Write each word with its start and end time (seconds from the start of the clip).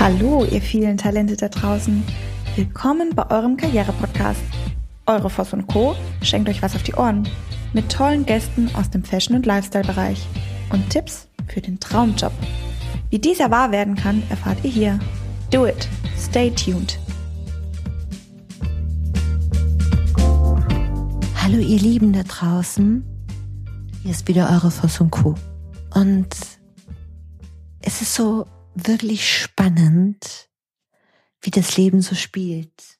Hallo, 0.00 0.46
ihr 0.50 0.62
vielen 0.62 0.96
Talente 0.96 1.36
da 1.36 1.50
draußen. 1.50 2.02
Willkommen 2.56 3.14
bei 3.14 3.30
eurem 3.30 3.58
Karriere-Podcast. 3.58 4.40
Eure 5.04 5.28
Voss 5.28 5.52
und 5.52 5.66
Co. 5.66 5.94
schenkt 6.22 6.48
euch 6.48 6.62
was 6.62 6.74
auf 6.74 6.82
die 6.82 6.94
Ohren. 6.94 7.28
Mit 7.74 7.92
tollen 7.92 8.24
Gästen 8.24 8.70
aus 8.74 8.88
dem 8.88 9.04
Fashion- 9.04 9.36
und 9.36 9.44
Lifestyle-Bereich. 9.44 10.26
Und 10.72 10.88
Tipps 10.88 11.28
für 11.48 11.60
den 11.60 11.78
Traumjob. 11.80 12.32
Wie 13.10 13.18
dieser 13.18 13.50
wahr 13.50 13.72
werden 13.72 13.94
kann, 13.94 14.22
erfahrt 14.30 14.64
ihr 14.64 14.70
hier. 14.70 14.98
Do 15.50 15.66
it. 15.66 15.86
Stay 16.18 16.50
tuned. 16.50 16.98
Hallo 21.42 21.58
ihr 21.58 21.78
Lieben 21.78 22.14
da 22.14 22.22
draußen. 22.22 23.04
Hier 24.02 24.12
ist 24.12 24.26
wieder 24.28 24.48
eure 24.48 24.70
Voss 24.70 24.98
und 24.98 25.10
Co. 25.10 25.34
Und 25.92 26.34
es 27.82 28.00
ist 28.00 28.14
so 28.14 28.46
wirklich 28.74 29.28
spannend, 29.28 30.48
wie 31.40 31.50
das 31.50 31.76
Leben 31.76 32.02
so 32.02 32.14
spielt. 32.14 32.98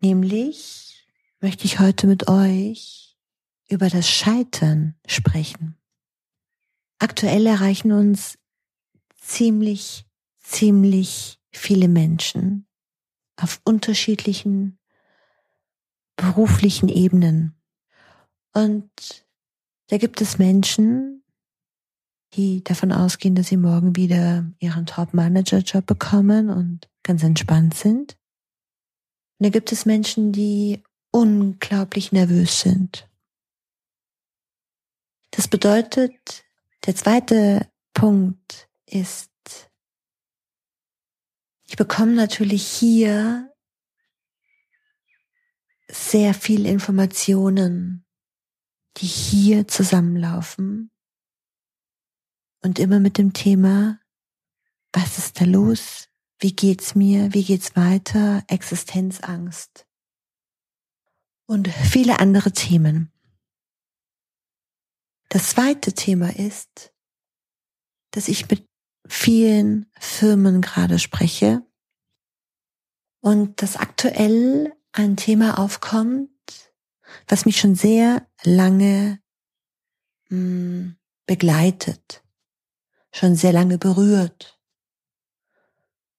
Nämlich 0.00 1.06
möchte 1.40 1.64
ich 1.64 1.78
heute 1.78 2.06
mit 2.06 2.28
euch 2.28 3.16
über 3.68 3.88
das 3.88 4.08
Scheitern 4.08 4.96
sprechen. 5.06 5.76
Aktuell 6.98 7.46
erreichen 7.46 7.92
uns 7.92 8.38
ziemlich, 9.16 10.06
ziemlich 10.40 11.40
viele 11.50 11.88
Menschen 11.88 12.66
auf 13.36 13.60
unterschiedlichen 13.64 14.78
beruflichen 16.16 16.88
Ebenen. 16.88 17.54
Und 18.52 18.90
da 19.86 19.96
gibt 19.96 20.20
es 20.20 20.38
Menschen, 20.38 21.19
die 22.34 22.62
davon 22.62 22.92
ausgehen, 22.92 23.34
dass 23.34 23.48
sie 23.48 23.56
morgen 23.56 23.96
wieder 23.96 24.44
ihren 24.58 24.86
Top-Manager-Job 24.86 25.86
bekommen 25.86 26.50
und 26.50 26.88
ganz 27.02 27.22
entspannt 27.22 27.74
sind. 27.74 28.16
Und 29.38 29.46
da 29.46 29.48
gibt 29.48 29.72
es 29.72 29.86
Menschen, 29.86 30.32
die 30.32 30.82
unglaublich 31.10 32.12
nervös 32.12 32.60
sind. 32.60 33.08
Das 35.32 35.48
bedeutet, 35.48 36.44
der 36.86 36.94
zweite 36.94 37.68
Punkt 37.94 38.68
ist, 38.86 39.30
ich 41.66 41.76
bekomme 41.76 42.14
natürlich 42.14 42.66
hier 42.66 43.52
sehr 45.88 46.34
viel 46.34 46.66
Informationen, 46.66 48.04
die 48.96 49.06
hier 49.06 49.66
zusammenlaufen 49.68 50.90
und 52.62 52.78
immer 52.78 53.00
mit 53.00 53.18
dem 53.18 53.32
Thema, 53.32 53.98
was 54.92 55.18
ist 55.18 55.40
da 55.40 55.44
los? 55.44 56.08
Wie 56.38 56.54
geht's 56.54 56.94
mir? 56.94 57.32
Wie 57.32 57.44
geht's 57.44 57.76
weiter? 57.76 58.42
Existenzangst. 58.48 59.86
Und 61.46 61.68
viele 61.68 62.18
andere 62.20 62.52
Themen. 62.52 63.12
Das 65.28 65.50
zweite 65.50 65.92
Thema 65.92 66.34
ist, 66.36 66.92
dass 68.10 68.28
ich 68.28 68.48
mit 68.48 68.66
vielen 69.06 69.90
Firmen 69.98 70.60
gerade 70.60 70.98
spreche 70.98 71.62
und 73.20 73.62
dass 73.62 73.76
aktuell 73.76 74.72
ein 74.92 75.16
Thema 75.16 75.58
aufkommt, 75.58 76.30
was 77.28 77.44
mich 77.44 77.58
schon 77.60 77.74
sehr 77.74 78.26
lange 78.42 79.20
mh, 80.28 80.36
hm, 80.36 80.96
begleitet 81.26 82.24
schon 83.12 83.34
sehr 83.34 83.52
lange 83.52 83.78
berührt. 83.78 84.58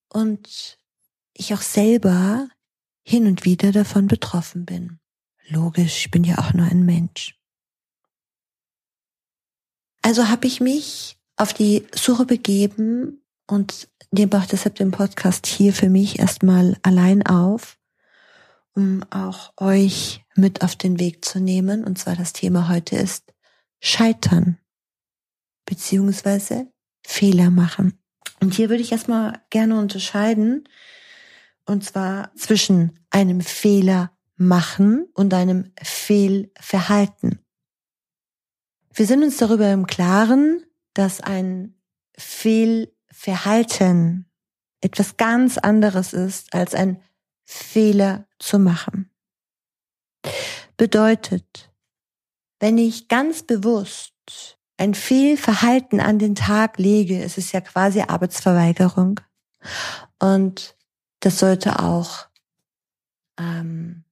Und 0.08 0.78
ich 1.34 1.54
auch 1.54 1.62
selber 1.62 2.48
hin 3.02 3.26
und 3.26 3.44
wieder 3.44 3.72
davon 3.72 4.06
betroffen 4.06 4.64
bin. 4.64 5.00
Logisch, 5.48 6.04
ich 6.04 6.10
bin 6.10 6.24
ja 6.24 6.38
auch 6.38 6.52
nur 6.52 6.66
ein 6.66 6.84
Mensch. 6.84 7.38
Also 10.02 10.28
habe 10.28 10.46
ich 10.46 10.60
mich 10.60 11.18
auf 11.36 11.52
die 11.52 11.86
Suche 11.94 12.26
begeben 12.26 13.22
und 13.46 13.88
nehme 14.10 14.38
auch 14.38 14.46
deshalb 14.46 14.76
den 14.76 14.90
Podcast 14.90 15.46
hier 15.46 15.72
für 15.72 15.88
mich 15.88 16.18
erstmal 16.18 16.76
allein 16.82 17.24
auf, 17.26 17.78
um 18.74 19.04
auch 19.10 19.52
euch 19.56 20.24
mit 20.34 20.62
auf 20.62 20.76
den 20.76 20.98
Weg 20.98 21.24
zu 21.24 21.40
nehmen. 21.40 21.84
Und 21.84 21.98
zwar 21.98 22.16
das 22.16 22.32
Thema 22.32 22.68
heute 22.68 22.96
ist 22.96 23.32
Scheitern, 23.80 24.58
beziehungsweise 25.64 26.71
Fehler 27.04 27.50
machen. 27.50 27.98
Und 28.40 28.54
hier 28.54 28.70
würde 28.70 28.82
ich 28.82 28.92
erstmal 28.92 29.40
gerne 29.50 29.78
unterscheiden, 29.78 30.68
und 31.64 31.84
zwar 31.84 32.34
zwischen 32.34 32.98
einem 33.10 33.40
Fehler 33.40 34.10
machen 34.36 35.06
und 35.14 35.32
einem 35.32 35.72
Fehlverhalten. 35.80 37.38
Wir 38.92 39.06
sind 39.06 39.22
uns 39.22 39.36
darüber 39.36 39.72
im 39.72 39.86
Klaren, 39.86 40.64
dass 40.92 41.20
ein 41.20 41.80
Fehlverhalten 42.18 44.28
etwas 44.80 45.16
ganz 45.16 45.58
anderes 45.58 46.12
ist, 46.12 46.52
als 46.52 46.74
ein 46.74 47.00
Fehler 47.44 48.26
zu 48.38 48.58
machen. 48.58 49.10
Bedeutet, 50.76 51.72
wenn 52.58 52.78
ich 52.78 53.08
ganz 53.08 53.44
bewusst 53.44 54.58
ein 54.82 54.94
Fehlverhalten 54.94 56.00
an 56.00 56.18
den 56.18 56.34
Tag 56.34 56.76
lege, 56.76 57.22
es 57.22 57.38
ist 57.38 57.52
ja 57.52 57.60
quasi 57.60 58.00
Arbeitsverweigerung. 58.00 59.20
Und 60.18 60.76
das 61.20 61.38
sollte 61.38 61.78
auch 61.78 62.26
ähm, 63.38 64.02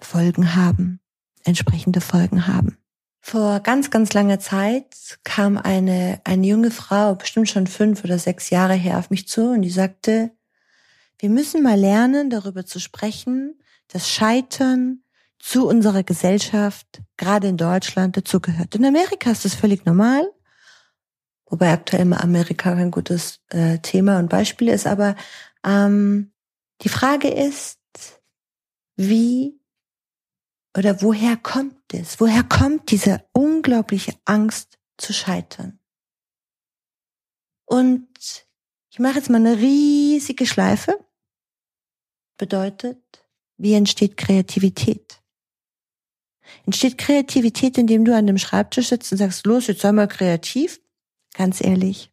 Folgen 0.00 0.54
haben, 0.54 1.00
entsprechende 1.42 2.00
Folgen 2.00 2.46
haben. 2.46 2.78
Vor 3.20 3.58
ganz, 3.58 3.90
ganz 3.90 4.12
langer 4.12 4.38
Zeit 4.38 5.18
kam 5.24 5.58
eine, 5.58 6.20
eine 6.22 6.46
junge 6.46 6.70
Frau, 6.70 7.16
bestimmt 7.16 7.48
schon 7.48 7.66
fünf 7.66 8.04
oder 8.04 8.20
sechs 8.20 8.50
Jahre 8.50 8.74
her, 8.74 8.98
auf 8.98 9.10
mich 9.10 9.26
zu 9.26 9.50
und 9.50 9.62
die 9.62 9.70
sagte, 9.70 10.30
wir 11.18 11.28
müssen 11.28 11.64
mal 11.64 11.78
lernen, 11.78 12.30
darüber 12.30 12.64
zu 12.64 12.78
sprechen, 12.78 13.60
dass 13.88 14.08
Scheitern 14.08 15.02
zu 15.40 15.66
unserer 15.66 16.04
Gesellschaft, 16.04 17.02
gerade 17.16 17.48
in 17.48 17.56
Deutschland, 17.56 18.16
dazugehört. 18.16 18.74
In 18.74 18.84
Amerika 18.84 19.30
ist 19.30 19.44
das 19.44 19.54
völlig 19.54 19.84
normal, 19.86 20.30
wobei 21.46 21.72
aktuell 21.72 22.04
mal 22.04 22.18
Amerika 22.18 22.74
kein 22.74 22.90
gutes 22.90 23.40
äh, 23.48 23.78
Thema 23.78 24.18
und 24.18 24.28
Beispiel 24.28 24.68
ist, 24.68 24.86
aber 24.86 25.16
ähm, 25.64 26.32
die 26.82 26.88
Frage 26.88 27.28
ist, 27.28 27.78
wie 28.96 29.58
oder 30.76 31.02
woher 31.02 31.36
kommt 31.36 31.92
es? 31.92 32.20
Woher 32.20 32.44
kommt 32.44 32.90
diese 32.90 33.24
unglaubliche 33.32 34.14
Angst 34.24 34.78
zu 34.98 35.12
scheitern? 35.12 35.80
Und 37.64 38.08
ich 38.90 38.98
mache 38.98 39.16
jetzt 39.16 39.30
mal 39.30 39.38
eine 39.38 39.56
riesige 39.56 40.46
Schleife. 40.46 40.98
Bedeutet, 42.36 43.26
wie 43.56 43.74
entsteht 43.74 44.16
Kreativität? 44.16 45.19
Entsteht 46.66 46.98
Kreativität, 46.98 47.78
indem 47.78 48.04
du 48.04 48.14
an 48.14 48.26
dem 48.26 48.38
Schreibtisch 48.38 48.88
sitzt 48.88 49.12
und 49.12 49.18
sagst, 49.18 49.46
los, 49.46 49.66
jetzt 49.66 49.80
sei 49.80 49.92
mal 49.92 50.08
kreativ? 50.08 50.80
Ganz 51.34 51.60
ehrlich. 51.62 52.12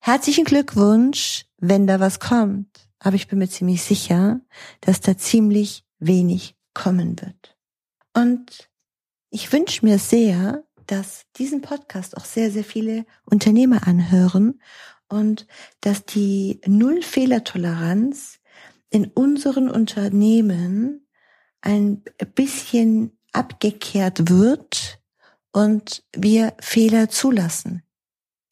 Herzlichen 0.00 0.44
Glückwunsch, 0.44 1.46
wenn 1.58 1.86
da 1.86 2.00
was 2.00 2.20
kommt. 2.20 2.88
Aber 3.00 3.16
ich 3.16 3.28
bin 3.28 3.38
mir 3.38 3.48
ziemlich 3.48 3.82
sicher, 3.82 4.40
dass 4.80 5.00
da 5.00 5.16
ziemlich 5.16 5.84
wenig 5.98 6.56
kommen 6.74 7.20
wird. 7.20 7.56
Und 8.14 8.70
ich 9.30 9.52
wünsche 9.52 9.84
mir 9.84 9.98
sehr, 9.98 10.64
dass 10.86 11.26
diesen 11.36 11.60
Podcast 11.60 12.16
auch 12.16 12.24
sehr, 12.24 12.50
sehr 12.50 12.64
viele 12.64 13.04
Unternehmer 13.24 13.86
anhören 13.86 14.60
und 15.08 15.46
dass 15.80 16.04
die 16.04 16.60
Null-Fehler-Toleranz 16.66 18.40
in 18.90 19.06
unseren 19.06 19.70
Unternehmen 19.70 21.06
ein 21.60 22.02
bisschen 22.34 23.18
abgekehrt 23.32 24.28
wird 24.28 25.00
und 25.52 26.04
wir 26.14 26.54
Fehler 26.60 27.08
zulassen. 27.08 27.82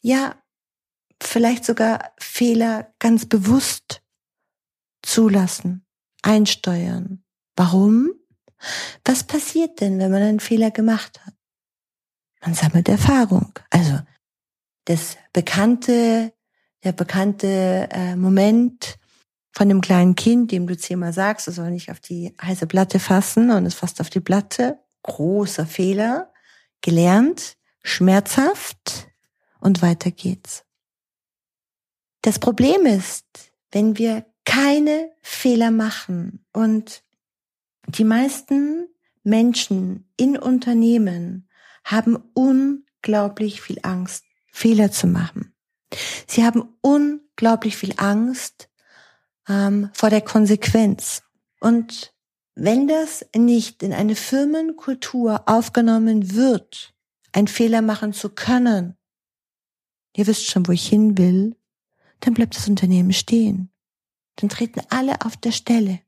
Ja, 0.00 0.36
vielleicht 1.22 1.64
sogar 1.64 2.12
Fehler 2.18 2.92
ganz 2.98 3.26
bewusst 3.26 4.02
zulassen, 5.02 5.86
einsteuern. 6.22 7.24
Warum? 7.56 8.10
Was 9.04 9.24
passiert 9.24 9.80
denn, 9.80 9.98
wenn 9.98 10.10
man 10.10 10.22
einen 10.22 10.40
Fehler 10.40 10.70
gemacht 10.70 11.24
hat? 11.24 11.34
Man 12.42 12.54
sammelt 12.54 12.88
Erfahrung. 12.88 13.52
Also 13.70 13.98
das 14.84 15.16
bekannte, 15.32 16.32
der 16.84 16.92
bekannte 16.92 17.88
äh, 17.90 18.16
Moment, 18.16 18.98
von 19.56 19.70
dem 19.70 19.80
kleinen 19.80 20.16
Kind, 20.16 20.52
dem 20.52 20.66
du 20.66 20.76
zehnmal 20.76 21.14
sagst, 21.14 21.48
es 21.48 21.54
soll 21.54 21.70
nicht 21.70 21.90
auf 21.90 21.98
die 21.98 22.34
heiße 22.42 22.66
Platte 22.66 22.98
fassen 22.98 23.50
und 23.50 23.64
es 23.64 23.72
fasst 23.72 24.02
auf 24.02 24.10
die 24.10 24.20
Platte. 24.20 24.78
Großer 25.02 25.64
Fehler. 25.64 26.30
Gelernt, 26.82 27.56
schmerzhaft 27.82 29.08
und 29.58 29.80
weiter 29.80 30.10
geht's. 30.10 30.66
Das 32.20 32.38
Problem 32.38 32.84
ist, 32.84 33.24
wenn 33.72 33.96
wir 33.96 34.26
keine 34.44 35.10
Fehler 35.22 35.70
machen 35.70 36.44
und 36.52 37.02
die 37.88 38.04
meisten 38.04 38.88
Menschen 39.22 40.06
in 40.18 40.36
Unternehmen 40.36 41.48
haben 41.82 42.16
unglaublich 42.34 43.62
viel 43.62 43.78
Angst, 43.82 44.24
Fehler 44.52 44.90
zu 44.90 45.06
machen. 45.06 45.54
Sie 46.26 46.44
haben 46.44 46.76
unglaublich 46.82 47.78
viel 47.78 47.94
Angst 47.96 48.65
ähm, 49.48 49.90
vor 49.92 50.10
der 50.10 50.20
Konsequenz. 50.20 51.22
Und 51.60 52.14
wenn 52.54 52.88
das 52.88 53.24
nicht 53.34 53.82
in 53.82 53.92
eine 53.92 54.16
Firmenkultur 54.16 55.42
aufgenommen 55.46 56.34
wird, 56.34 56.94
einen 57.32 57.48
Fehler 57.48 57.82
machen 57.82 58.12
zu 58.12 58.30
können, 58.30 58.96
ihr 60.16 60.26
wisst 60.26 60.46
schon, 60.46 60.66
wo 60.66 60.72
ich 60.72 60.88
hin 60.88 61.18
will, 61.18 61.56
dann 62.20 62.34
bleibt 62.34 62.56
das 62.56 62.68
Unternehmen 62.68 63.12
stehen. 63.12 63.70
Dann 64.36 64.48
treten 64.48 64.80
alle 64.88 65.20
auf 65.24 65.36
der 65.36 65.52
Stelle. 65.52 66.00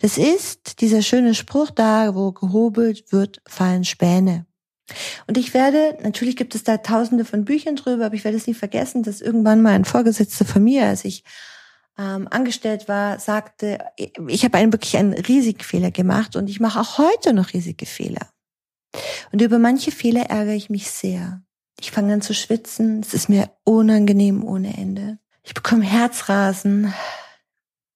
Das 0.00 0.18
ist 0.18 0.80
dieser 0.80 1.02
schöne 1.02 1.34
Spruch 1.34 1.70
da, 1.70 2.14
wo 2.14 2.32
gehobelt 2.32 3.12
wird, 3.12 3.42
fallen 3.46 3.84
Späne. 3.84 4.46
Und 5.26 5.36
ich 5.36 5.52
werde, 5.52 5.98
natürlich 6.02 6.36
gibt 6.36 6.54
es 6.54 6.64
da 6.64 6.78
tausende 6.78 7.24
von 7.24 7.44
Büchern 7.44 7.76
drüber, 7.76 8.06
aber 8.06 8.14
ich 8.14 8.24
werde 8.24 8.38
es 8.38 8.46
nie 8.46 8.54
vergessen, 8.54 9.02
dass 9.02 9.20
irgendwann 9.20 9.60
mal 9.60 9.74
ein 9.74 9.84
Vorgesetzter 9.84 10.44
von 10.44 10.64
mir, 10.64 10.86
als 10.86 11.04
ich 11.04 11.24
ähm, 11.98 12.28
angestellt 12.30 12.88
war, 12.88 13.18
sagte, 13.18 13.78
ich 13.96 14.44
habe 14.44 14.56
einen 14.56 14.72
wirklich 14.72 14.96
einen 14.96 15.14
riesigen 15.14 15.60
Fehler 15.62 15.90
gemacht 15.90 16.36
und 16.36 16.48
ich 16.48 16.60
mache 16.60 16.80
auch 16.80 16.98
heute 16.98 17.32
noch 17.32 17.52
riesige 17.52 17.86
Fehler. 17.86 18.30
Und 19.32 19.42
über 19.42 19.58
manche 19.58 19.90
Fehler 19.90 20.30
ärgere 20.30 20.54
ich 20.54 20.70
mich 20.70 20.90
sehr. 20.90 21.42
Ich 21.80 21.90
fange 21.90 22.14
an 22.14 22.22
zu 22.22 22.34
schwitzen, 22.34 23.00
es 23.00 23.14
ist 23.14 23.28
mir 23.28 23.50
unangenehm 23.64 24.44
ohne 24.44 24.76
Ende. 24.76 25.18
Ich 25.42 25.54
bekomme 25.54 25.84
Herzrasen 25.84 26.92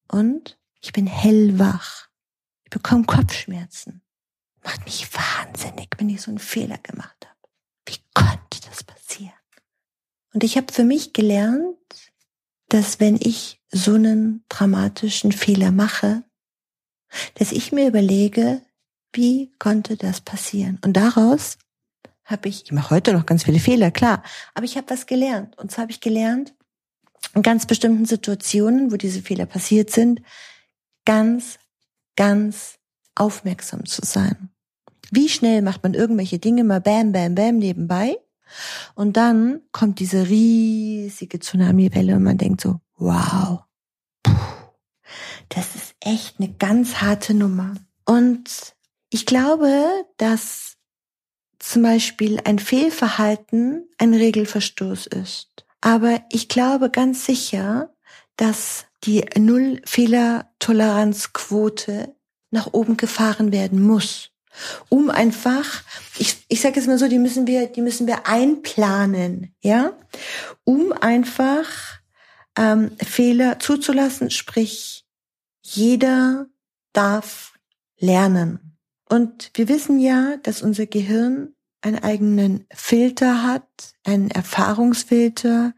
und 0.09 0.59
ich 0.81 0.93
bin 0.93 1.07
hellwach. 1.07 2.09
Ich 2.65 2.71
bekomme 2.71 3.05
Kopfschmerzen. 3.05 4.03
Macht 4.65 4.85
mich 4.85 5.09
wahnsinnig, 5.13 5.89
wenn 5.99 6.09
ich 6.09 6.23
so 6.23 6.31
einen 6.31 6.39
Fehler 6.39 6.79
gemacht 6.79 7.27
habe. 7.27 7.39
Wie 7.87 7.99
konnte 8.15 8.61
das 8.69 8.85
passieren? 8.85 9.33
Und 10.33 10.45
ich 10.45 10.57
habe 10.57 10.73
für 10.73 10.85
mich 10.85 11.13
gelernt, 11.13 11.77
dass 12.69 13.01
wenn 13.01 13.17
ich 13.17 13.62
so 13.73 13.95
einen 13.95 14.45
dramatischen 14.49 15.33
Fehler 15.33 15.73
mache, 15.73 16.23
dass 17.35 17.53
ich 17.53 17.73
mir 17.73 17.89
überlege, 17.89 18.63
wie 19.13 19.53
konnte 19.59 19.97
das 19.97 20.21
passieren? 20.21 20.79
Und 20.85 20.95
daraus 20.95 21.59
habe 22.25 22.49
ich, 22.49 22.65
ich 22.65 22.73
mache 22.73 22.91
heute 22.91 23.13
noch 23.13 23.27
ganz 23.27 23.45
viele 23.45 23.61
Fehler, 23.61 23.91
klar, 23.91 24.23
aber 24.55 24.65
ich 24.65 24.77
habe 24.77 24.91
was 24.91 25.07
gelernt. 25.07 25.59
Und 25.59 25.71
zwar 25.71 25.83
habe 25.83 25.93
ich 25.93 26.01
gelernt, 26.01 26.55
in 27.35 27.43
ganz 27.43 27.67
bestimmten 27.67 28.05
Situationen, 28.05 28.93
wo 28.93 28.97
diese 28.97 29.23
Fehler 29.23 29.47
passiert 29.47 29.91
sind, 29.91 30.23
ganz, 31.05 31.59
ganz 32.17 32.79
aufmerksam 33.15 33.87
zu 33.87 34.03
sein. 34.05 34.51
Wie 35.11 35.29
schnell 35.29 35.63
macht 35.63 35.83
man 35.83 35.95
irgendwelche 35.95 36.39
Dinge 36.39 36.65
mal 36.65 36.81
bam, 36.81 37.13
bam, 37.13 37.35
bam 37.35 37.59
nebenbei? 37.59 38.17
Und 38.95 39.17
dann 39.17 39.61
kommt 39.73 39.99
diese 39.99 40.29
riesige 40.29 41.39
Tsunami-Welle 41.39 42.17
und 42.17 42.23
man 42.23 42.39
denkt 42.39 42.61
so, 42.61 42.81
wow, 43.03 43.65
das 45.49 45.75
ist 45.75 45.97
echt 46.01 46.37
eine 46.39 46.53
ganz 46.55 47.01
harte 47.01 47.35
Nummer. 47.35 47.75
Und 48.05 48.77
ich 49.11 49.27
glaube, 49.27 49.89
dass 50.17 50.77
zum 51.59 51.83
Beispiel 51.83 52.41
ein 52.45 52.59
Fehlverhalten 52.59 53.87
ein 53.99 54.15
Regelverstoß 54.15 55.09
ist. 55.09 55.67
Aber 55.81 56.23
ich 56.31 56.49
glaube 56.49 56.91
ganz 56.91 57.27
sicher, 57.27 57.93
dass 58.37 58.87
die 59.05 59.25
Null-Fehler-Toleranzquote 59.37 62.17
nach 62.51 62.73
oben 62.73 62.97
gefahren 62.97 63.53
werden 63.53 63.83
muss 63.83 64.33
um 64.89 65.09
einfach, 65.09 65.83
ich, 66.19 66.45
ich 66.49 66.61
sage 66.61 66.77
jetzt 66.77 66.87
mal 66.87 66.99
so, 66.99 67.09
die 67.09 67.19
müssen 67.19 67.47
wir, 67.47 67.69
die 67.69 67.81
müssen 67.81 68.07
wir 68.07 68.27
einplanen, 68.27 69.55
ja, 69.63 69.93
um 70.65 70.93
einfach 70.93 72.02
ähm, 72.57 72.97
Fehler 72.99 73.59
zuzulassen, 73.59 74.31
sprich 74.31 75.05
jeder 75.63 76.47
darf 76.93 77.55
lernen. 77.99 78.77
Und 79.09 79.51
wir 79.55 79.69
wissen 79.69 79.99
ja, 79.99 80.37
dass 80.43 80.63
unser 80.63 80.87
Gehirn 80.87 81.55
einen 81.83 81.99
eigenen 81.99 82.67
Filter 82.73 83.43
hat, 83.43 83.67
einen 84.05 84.31
Erfahrungsfilter, 84.31 85.75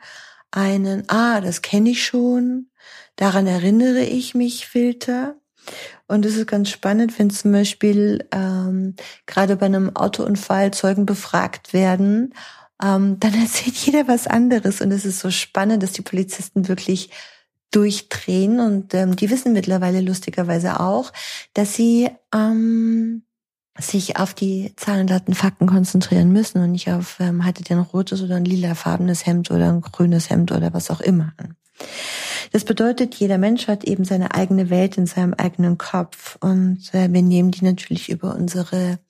einen, 0.51 1.09
ah, 1.09 1.41
das 1.41 1.63
kenne 1.63 1.91
ich 1.91 2.05
schon, 2.05 2.71
daran 3.17 3.47
erinnere 3.47 4.03
ich 4.03 4.35
mich 4.35 4.67
Filter. 4.67 5.37
Und 6.07 6.27
es 6.27 6.37
ist 6.37 6.47
ganz 6.47 6.69
spannend, 6.69 7.19
wenn 7.19 7.31
zum 7.31 7.53
Beispiel 7.53 8.29
ähm, 8.31 8.95
gerade 9.27 9.57
bei 9.57 9.67
einem 9.67 9.97
Autounfall 9.97 10.73
Zeugen 10.73 11.07
befragt 11.07 11.73
werden, 11.73 12.35
ähm, 12.83 13.19
dann 13.21 13.35
erzählt 13.41 13.77
jeder 13.77 14.09
was 14.09 14.27
anderes. 14.27 14.81
Und 14.81 14.91
es 14.91 15.05
ist 15.05 15.21
so 15.21 15.31
spannend, 15.31 15.83
dass 15.83 15.93
die 15.93 16.03
Polizisten 16.03 16.69
wirklich 16.69 17.11
durchdrehen. 17.71 18.61
Und 18.61 18.95
ähm, 18.95 19.17
die 19.17 19.31
wissen 19.31 19.53
mittlerweile 19.53 20.01
lustigerweise 20.01 20.81
auch, 20.81 21.13
dass 21.55 21.75
sie 21.75 22.09
ähm, 22.35 23.23
sich 23.79 24.19
auf 24.19 24.35
die 24.35 24.73
Zahlen, 24.77 25.07
Daten, 25.07 25.35
Fakten 25.35 25.67
konzentrieren 25.67 26.31
müssen 26.31 26.63
und 26.63 26.73
nicht 26.73 26.91
auf, 26.91 27.19
ähm, 27.19 27.45
hatte 27.45 27.65
der 27.65 27.79
ein 27.79 27.83
rotes 27.83 28.23
oder 28.23 28.37
ein 28.37 28.45
lilafarbenes 28.45 29.27
Hemd 29.27 29.51
oder 29.51 29.69
ein 29.69 29.81
grünes 29.81 30.31
Hemd 30.31 30.53
oder 30.53 30.73
was 30.73 30.91
auch 30.91 31.01
immer 31.01 31.33
an. 31.39 31.57
Das 32.53 32.65
bedeutet, 32.65 33.17
jeder 33.17 33.37
Mensch 33.37 33.67
hat 33.67 33.83
eben 33.83 34.05
seine 34.05 34.33
eigene 34.33 34.71
Welt 34.71 34.97
in 34.97 35.07
seinem 35.07 35.35
eigenen 35.35 35.77
Kopf 35.77 36.37
und 36.41 36.95
äh, 36.95 37.13
wir 37.13 37.23
nehmen 37.23 37.51
die 37.51 37.65
natürlich 37.65 38.09
über 38.09 38.37
unsere 38.37 39.01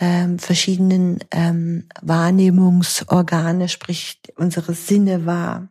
ähm, 0.00 0.38
verschiedenen 0.38 1.18
ähm, 1.30 1.88
Wahrnehmungsorgane, 2.02 3.68
sprich 3.68 4.20
unsere 4.36 4.74
Sinne 4.74 5.26
wahr. 5.26 5.68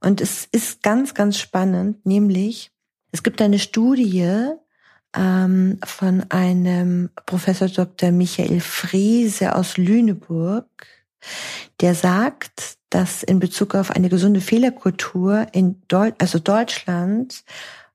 Und 0.00 0.20
es 0.20 0.46
ist 0.50 0.82
ganz, 0.82 1.14
ganz 1.14 1.38
spannend, 1.38 2.04
nämlich 2.06 2.70
es 3.12 3.22
gibt 3.22 3.40
eine 3.40 3.58
Studie 3.58 4.50
ähm, 5.14 5.78
von 5.84 6.24
einem 6.30 7.10
Professor 7.26 7.68
Dr. 7.68 8.10
Michael 8.10 8.60
Friese 8.60 9.54
aus 9.54 9.76
Lüneburg, 9.76 10.66
der 11.80 11.94
sagt, 11.94 12.76
dass 12.90 13.22
in 13.22 13.38
Bezug 13.38 13.74
auf 13.74 13.90
eine 13.90 14.08
gesunde 14.08 14.40
Fehlerkultur 14.40 15.46
in 15.52 15.82
Deu 15.88 16.12
also 16.18 16.38
Deutschland 16.38 17.44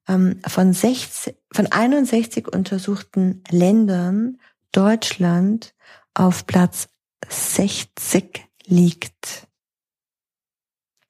ähm, 0.07 0.39
von, 0.47 0.73
60, 0.73 1.35
von 1.51 1.67
61 1.67 2.47
untersuchten 2.47 3.43
Ländern 3.49 4.39
Deutschland 4.71 5.73
auf 6.13 6.45
Platz 6.45 6.89
60 7.27 8.45
liegt. 8.65 9.47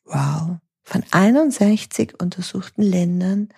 Wow. 0.05 0.57
Von 0.83 1.03
61 1.11 2.19
untersuchten 2.19 2.81
Ländern. 2.81 3.49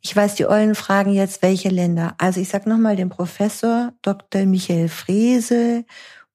Ich 0.00 0.16
weiß, 0.16 0.34
die 0.34 0.46
Eulen 0.46 0.74
fragen 0.74 1.12
jetzt, 1.12 1.42
welche 1.42 1.68
Länder. 1.68 2.14
Also 2.18 2.40
ich 2.40 2.48
sag 2.48 2.66
nochmal 2.66 2.96
den 2.96 3.10
Professor 3.10 3.92
Dr. 4.02 4.46
Michael 4.46 4.88
Frese, 4.88 5.84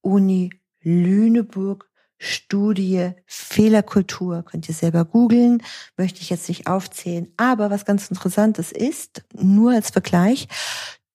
Uni 0.02 0.52
Lüneburg, 0.82 1.90
Studie 2.18 3.12
Fehlerkultur. 3.26 4.44
Könnt 4.44 4.70
ihr 4.70 4.76
selber 4.76 5.04
googeln, 5.04 5.64
möchte 5.98 6.22
ich 6.22 6.30
jetzt 6.30 6.48
nicht 6.48 6.68
aufzählen. 6.68 7.28
Aber 7.38 7.72
was 7.72 7.86
ganz 7.86 8.10
interessantes 8.10 8.72
ist, 8.72 9.24
nur 9.34 9.74
als 9.74 9.90
Vergleich, 9.90 10.48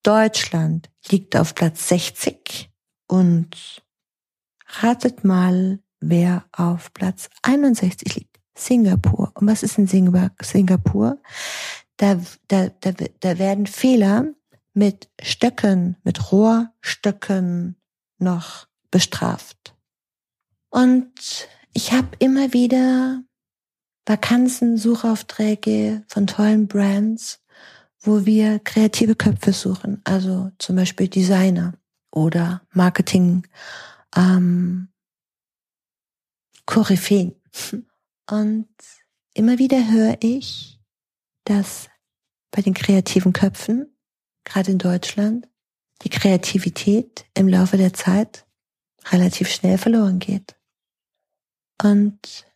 Deutschland 0.02 0.90
liegt 1.08 1.36
auf 1.36 1.54
Platz 1.54 1.88
60 1.88 2.70
und 3.06 3.82
ratet 4.80 5.24
mal, 5.24 5.80
wer 6.00 6.44
auf 6.52 6.92
Platz 6.94 7.28
61 7.42 8.14
liegt. 8.14 8.40
Singapur. 8.56 9.32
Und 9.34 9.46
was 9.46 9.62
ist 9.62 9.78
in 9.78 9.86
Singapur? 9.86 11.18
Da, 11.96 12.20
da, 12.48 12.68
da, 12.68 12.92
da 13.20 13.38
werden 13.38 13.66
Fehler 13.66 14.26
mit 14.74 15.10
Stöcken, 15.20 15.96
mit 16.04 16.32
Rohrstöcken 16.32 17.76
noch 18.18 18.66
bestraft. 18.90 19.76
Und 20.70 21.48
ich 21.72 21.92
habe 21.92 22.08
immer 22.18 22.52
wieder 22.52 23.22
Vakanzen, 24.06 24.76
Suchaufträge 24.76 26.04
von 26.08 26.26
tollen 26.26 26.68
Brands, 26.68 27.39
wo 28.02 28.24
wir 28.26 28.58
kreative 28.60 29.14
Köpfe 29.14 29.52
suchen, 29.52 30.00
also 30.04 30.50
zum 30.58 30.76
Beispiel 30.76 31.08
Designer 31.08 31.74
oder 32.10 32.62
Marketing, 32.72 33.46
ähm, 34.16 34.88
Koryphäen. 36.66 37.34
Und 38.30 38.68
immer 39.34 39.58
wieder 39.58 39.90
höre 39.90 40.16
ich, 40.20 40.80
dass 41.44 41.88
bei 42.50 42.62
den 42.62 42.74
kreativen 42.74 43.32
Köpfen, 43.32 43.96
gerade 44.44 44.72
in 44.72 44.78
Deutschland, 44.78 45.48
die 46.02 46.10
Kreativität 46.10 47.26
im 47.34 47.48
Laufe 47.48 47.76
der 47.76 47.92
Zeit 47.92 48.46
relativ 49.10 49.48
schnell 49.48 49.78
verloren 49.78 50.18
geht. 50.18 50.56
Und 51.82 52.46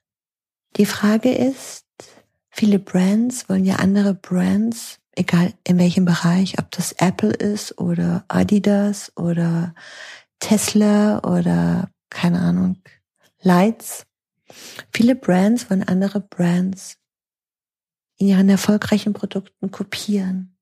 Die 0.77 0.87
Frage 0.87 1.33
ist, 1.33 1.87
viele 2.51 2.79
Brands 2.81 3.49
wollen 3.49 3.65
ja 3.65 3.77
andere 3.77 4.15
Brands, 4.15 5.01
egal 5.17 5.55
in 5.65 5.79
welchem 5.79 6.05
Bereich, 6.05 6.59
ob 6.59 6.71
das 6.71 6.93
Apple 6.93 7.33
ist 7.33 7.79
oder 7.79 8.25
Adidas 8.29 9.13
oder 9.17 9.75
Tesla 10.41 11.19
oder 11.25 11.89
keine 12.11 12.41
Ahnung, 12.41 12.77
Lights. 13.41 14.07
Viele 14.93 15.15
Brands 15.15 15.71
wollen 15.71 15.83
andere 15.83 16.21
Brands 16.21 16.97
in 18.17 18.29
ihren 18.29 18.49
erfolgreichen 18.49 19.13
Produkten 19.13 19.71
kopieren. 19.71 20.57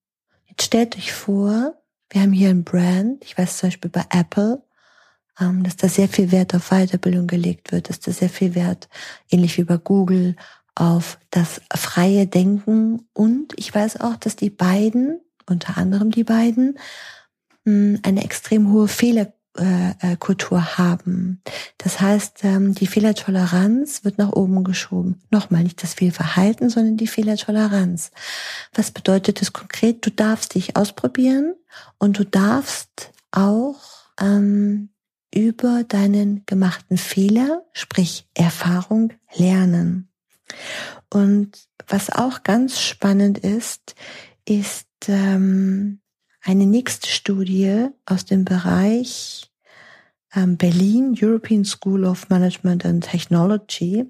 Jetzt 0.46 0.64
stellt 0.64 0.96
euch 0.96 1.12
vor, 1.12 1.74
wir 2.10 2.22
haben 2.22 2.32
hier 2.32 2.50
ein 2.50 2.64
Brand, 2.64 3.24
ich 3.24 3.36
weiß 3.36 3.58
zum 3.58 3.68
Beispiel 3.68 3.90
bei 3.90 4.04
Apple, 4.10 4.62
ähm, 5.40 5.62
dass 5.62 5.76
da 5.76 5.88
sehr 5.88 6.08
viel 6.08 6.30
Wert 6.30 6.54
auf 6.54 6.70
Weiterbildung 6.70 7.26
gelegt 7.26 7.72
wird, 7.72 7.88
dass 7.88 8.00
da 8.00 8.12
sehr 8.12 8.28
viel 8.28 8.54
Wert, 8.54 8.88
ähnlich 9.30 9.56
wie 9.58 9.64
bei 9.64 9.76
Google, 9.78 10.36
auf 10.74 11.18
das 11.30 11.60
freie 11.74 12.26
Denken. 12.26 13.06
Und 13.12 13.52
ich 13.56 13.74
weiß 13.74 14.00
auch, 14.00 14.16
dass 14.16 14.36
die 14.36 14.50
beiden, 14.50 15.20
unter 15.48 15.76
anderem 15.76 16.10
die 16.10 16.24
beiden, 16.24 16.78
eine 17.64 18.24
extrem 18.24 18.72
hohe 18.72 18.88
Fehler 18.88 19.32
äh, 19.58 19.90
äh, 20.12 20.16
haben. 20.16 21.42
Das 21.76 22.00
heißt, 22.00 22.42
ähm, 22.44 22.74
die 22.74 22.86
Fehlertoleranz 22.86 24.02
wird 24.02 24.16
nach 24.16 24.32
oben 24.32 24.64
geschoben. 24.64 25.20
Nochmal 25.30 25.62
nicht 25.62 25.82
das 25.82 25.94
Fehlverhalten, 25.94 26.70
sondern 26.70 26.96
die 26.96 27.06
Fehlertoleranz. 27.06 28.12
Was 28.72 28.90
bedeutet 28.90 29.42
das 29.42 29.52
konkret? 29.52 30.06
Du 30.06 30.10
darfst 30.10 30.54
dich 30.54 30.76
ausprobieren 30.76 31.54
und 31.98 32.18
du 32.18 32.24
darfst 32.24 33.12
auch 33.30 33.80
ähm, 34.18 34.88
über 35.34 35.84
deinen 35.84 36.44
gemachten 36.46 36.96
Fehler, 36.96 37.62
sprich 37.74 38.26
Erfahrung, 38.34 39.12
lernen. 39.34 40.11
Und 41.10 41.68
was 41.86 42.10
auch 42.10 42.42
ganz 42.42 42.80
spannend 42.80 43.38
ist, 43.38 43.94
ist 44.46 44.86
ähm, 45.08 46.00
eine 46.42 46.66
nächste 46.66 47.08
Studie 47.08 47.88
aus 48.06 48.24
dem 48.24 48.44
Bereich 48.44 49.52
ähm, 50.34 50.56
Berlin, 50.56 51.16
European 51.20 51.64
School 51.64 52.04
of 52.04 52.28
Management 52.28 52.84
and 52.84 53.04
Technology, 53.04 54.06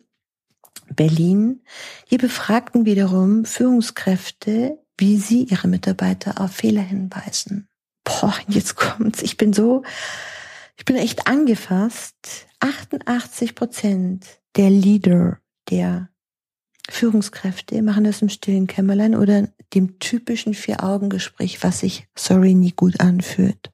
Berlin. 0.94 1.62
Die 2.10 2.18
befragten 2.18 2.84
wiederum 2.84 3.44
Führungskräfte, 3.44 4.78
wie 4.98 5.16
sie 5.16 5.44
ihre 5.44 5.68
Mitarbeiter 5.68 6.40
auf 6.40 6.52
Fehler 6.52 6.82
hinweisen. 6.82 7.68
Boah, 8.04 8.34
jetzt 8.48 8.76
kommt's. 8.76 9.22
Ich 9.22 9.36
bin 9.36 9.52
so, 9.52 9.82
ich 10.76 10.84
bin 10.84 10.96
echt 10.96 11.26
angefasst. 11.26 12.46
88 12.60 13.54
Prozent 13.54 14.26
der 14.56 14.70
Leader, 14.70 15.38
der 15.70 16.08
Führungskräfte 16.92 17.80
machen 17.82 18.04
das 18.04 18.22
im 18.22 18.28
stillen 18.28 18.66
Kämmerlein 18.66 19.16
oder 19.16 19.48
dem 19.72 19.98
typischen 19.98 20.52
Vier-Augen-Gespräch, 20.52 21.62
was 21.62 21.80
sich, 21.80 22.06
sorry, 22.14 22.54
nie 22.54 22.72
gut 22.72 23.00
anfühlt. 23.00 23.72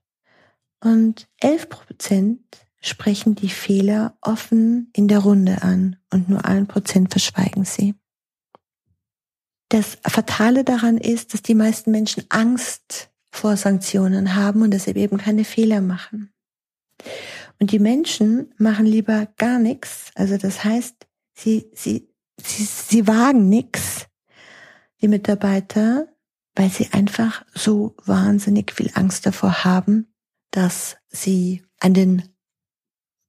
Und 0.80 1.28
11 1.40 1.68
Prozent 1.68 2.40
sprechen 2.80 3.34
die 3.34 3.48
Fehler 3.48 4.16
offen 4.20 4.90
in 4.94 5.08
der 5.08 5.18
Runde 5.18 5.62
an 5.62 5.96
und 6.12 6.28
nur 6.28 6.44
ein 6.44 6.68
Prozent 6.68 7.10
verschweigen 7.10 7.64
sie. 7.64 7.96
Das 9.68 9.98
Fatale 10.06 10.62
daran 10.62 10.96
ist, 10.96 11.34
dass 11.34 11.42
die 11.42 11.56
meisten 11.56 11.90
Menschen 11.90 12.24
Angst 12.28 13.10
vor 13.30 13.56
Sanktionen 13.56 14.36
haben 14.36 14.62
und 14.62 14.70
deshalb 14.70 14.96
eben 14.96 15.18
keine 15.18 15.44
Fehler 15.44 15.80
machen. 15.80 16.32
Und 17.58 17.72
die 17.72 17.80
Menschen 17.80 18.54
machen 18.58 18.86
lieber 18.86 19.26
gar 19.36 19.58
nichts. 19.58 20.12
Also 20.14 20.38
das 20.38 20.64
heißt, 20.64 20.94
sie, 21.34 21.68
sie 21.74 22.07
sie, 22.42 22.64
sie 22.64 23.06
wagen 23.06 23.48
nix, 23.48 24.06
die 25.00 25.08
Mitarbeiter, 25.08 26.08
weil 26.54 26.70
sie 26.70 26.88
einfach 26.92 27.44
so 27.54 27.94
wahnsinnig 28.04 28.72
viel 28.72 28.90
Angst 28.94 29.26
davor 29.26 29.64
haben, 29.64 30.12
dass 30.50 30.96
sie 31.08 31.64
an 31.80 31.94
den 31.94 32.22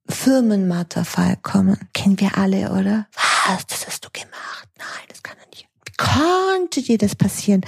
Firmenmarterfall 0.08 1.38
kommen. 1.42 1.78
Kennen 1.94 2.20
wir 2.20 2.38
alle, 2.38 2.72
oder? 2.72 3.08
Was, 3.48 3.68
das 3.68 3.88
hast 3.88 4.06
du 4.06 4.10
gemacht? 4.12 4.68
Nein, 4.78 5.06
das 5.08 5.22
kann 5.22 5.38
doch 5.40 5.50
nicht. 5.52 5.68
Wie 5.86 5.94
konnte 5.98 6.82
dir 6.82 6.98
das 6.98 7.16
passieren? 7.16 7.62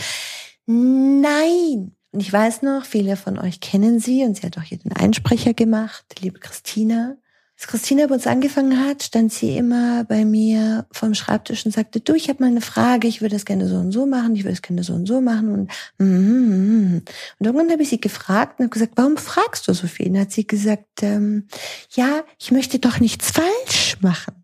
Nein. 0.66 1.96
Und 2.12 2.20
ich 2.20 2.34
weiß 2.34 2.62
noch, 2.64 2.86
viele 2.86 3.16
von 3.16 3.40
euch 3.40 3.62
kennen 3.62 4.00
sie 4.00 4.24
und 4.24 4.36
sie 4.36 4.46
hat 4.46 4.58
auch 4.58 4.64
hier 4.64 4.80
den 4.80 4.94
Einsprecher 4.94 5.54
gemacht, 5.54 6.06
liebe 6.20 6.40
Christina. 6.40 7.16
Als 7.62 7.68
Christina 7.70 8.08
bei 8.08 8.16
uns 8.16 8.26
angefangen 8.26 8.84
hat, 8.84 9.04
stand 9.04 9.32
sie 9.32 9.56
immer 9.56 10.04
bei 10.06 10.26
mir 10.26 10.88
vom 10.92 11.14
Schreibtisch 11.14 11.64
und 11.64 11.72
sagte, 11.72 12.00
du, 12.00 12.16
ich 12.16 12.28
habe 12.28 12.42
mal 12.42 12.50
eine 12.50 12.60
Frage, 12.60 13.08
ich 13.08 13.22
würde 13.22 13.36
das 13.36 13.46
gerne 13.46 13.68
so 13.68 13.76
und 13.76 13.92
so 13.92 14.08
machen, 14.08 14.36
ich 14.36 14.44
würde 14.44 14.56
das 14.56 14.64
gerne 14.64 14.82
so 14.82 14.94
und 14.94 15.06
so 15.06 15.22
machen. 15.22 15.54
Und, 15.54 15.72
mm, 16.00 16.04
mm, 16.04 16.96
mm. 16.96 17.06
und 17.38 17.46
irgendwann 17.46 17.70
habe 17.70 17.84
ich 17.84 17.90
sie 17.90 18.02
gefragt 18.02 18.60
und 18.60 18.66
habe 18.66 18.74
gesagt, 18.74 18.94
warum 18.96 19.16
fragst 19.16 19.68
du 19.68 19.74
so 19.74 19.86
viel? 19.86 20.08
Und 20.10 20.20
hat 20.20 20.32
sie 20.32 20.48
gesagt, 20.48 21.04
ähm, 21.04 21.48
ja, 21.92 22.24
ich 22.40 22.50
möchte 22.50 22.80
doch 22.80 23.00
nichts 23.00 23.30
falsch 23.30 23.98
machen. 24.02 24.44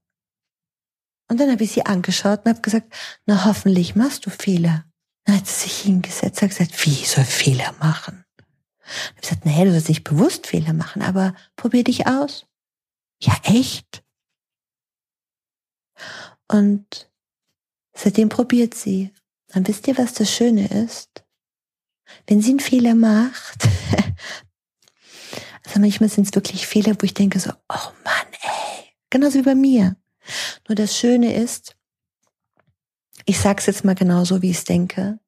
Und 1.27 1.39
dann 1.39 1.49
habe 1.51 1.63
ich 1.63 1.71
sie 1.71 1.87
angeschaut 1.87 2.41
und 2.45 2.51
habe 2.51 2.61
gesagt, 2.61 2.93
na 3.25 3.45
hoffentlich 3.45 3.95
machst 3.95 4.27
du 4.27 4.29
Fehler. 4.29 4.85
Dann 5.25 5.37
hat 5.37 5.47
sie 5.47 5.69
sich 5.69 5.79
hingesetzt 5.79 6.43
und 6.43 6.49
gesagt, 6.49 6.85
wie 6.85 7.03
soll 7.03 7.23
Fehler 7.23 7.73
machen? 7.79 8.25
Ich 8.85 9.07
habe 9.07 9.21
gesagt, 9.21 9.45
naja, 9.47 9.65
du 9.65 9.71
sollst 9.71 9.89
nicht 9.89 10.03
bewusst 10.03 10.45
Fehler 10.45 10.73
machen, 10.73 11.01
aber 11.01 11.33
probier 11.55 11.83
dich 11.83 12.05
aus. 12.05 12.46
Ja, 13.19 13.35
echt? 13.43 14.03
Und 16.47 17.09
seitdem 17.93 18.29
probiert 18.29 18.73
sie. 18.73 19.11
Dann 19.47 19.67
wisst 19.67 19.87
ihr, 19.87 19.97
was 19.97 20.13
das 20.13 20.31
Schöne 20.31 20.67
ist? 20.67 21.23
Wenn 22.25 22.41
sie 22.41 22.51
einen 22.51 22.59
Fehler 22.59 22.95
macht, 22.95 23.63
also 25.65 25.79
manchmal 25.79 26.09
sind 26.09 26.27
es 26.27 26.35
wirklich 26.35 26.67
Fehler, 26.67 26.95
wo 26.99 27.05
ich 27.05 27.13
denke 27.13 27.39
so, 27.39 27.51
oh 27.51 27.91
Mann, 28.03 28.27
ey, 28.41 28.93
genauso 29.09 29.39
wie 29.39 29.43
bei 29.43 29.55
mir. 29.55 29.95
Nur 30.67 30.75
das 30.75 30.97
Schöne 30.97 31.35
ist, 31.35 31.75
ich 33.25 33.39
sag's 33.39 33.65
jetzt 33.65 33.83
mal 33.83 33.95
genauso, 33.95 34.41
wie 34.41 34.51
ich 34.51 34.63
denke, 34.63 35.19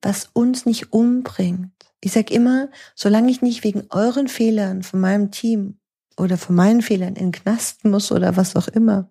was 0.00 0.30
uns 0.32 0.66
nicht 0.66 0.92
umbringt. 0.92 1.72
Ich 2.00 2.12
sag 2.12 2.30
immer, 2.30 2.68
solange 2.94 3.30
ich 3.30 3.42
nicht 3.42 3.62
wegen 3.62 3.86
euren 3.90 4.28
Fehlern 4.28 4.82
von 4.82 5.00
meinem 5.00 5.30
Team 5.30 5.78
oder 6.16 6.38
von 6.38 6.54
meinen 6.56 6.82
Fehlern 6.82 7.16
in 7.16 7.30
den 7.30 7.32
Knast 7.32 7.84
muss 7.84 8.12
oder 8.12 8.36
was 8.36 8.56
auch 8.56 8.68
immer, 8.68 9.10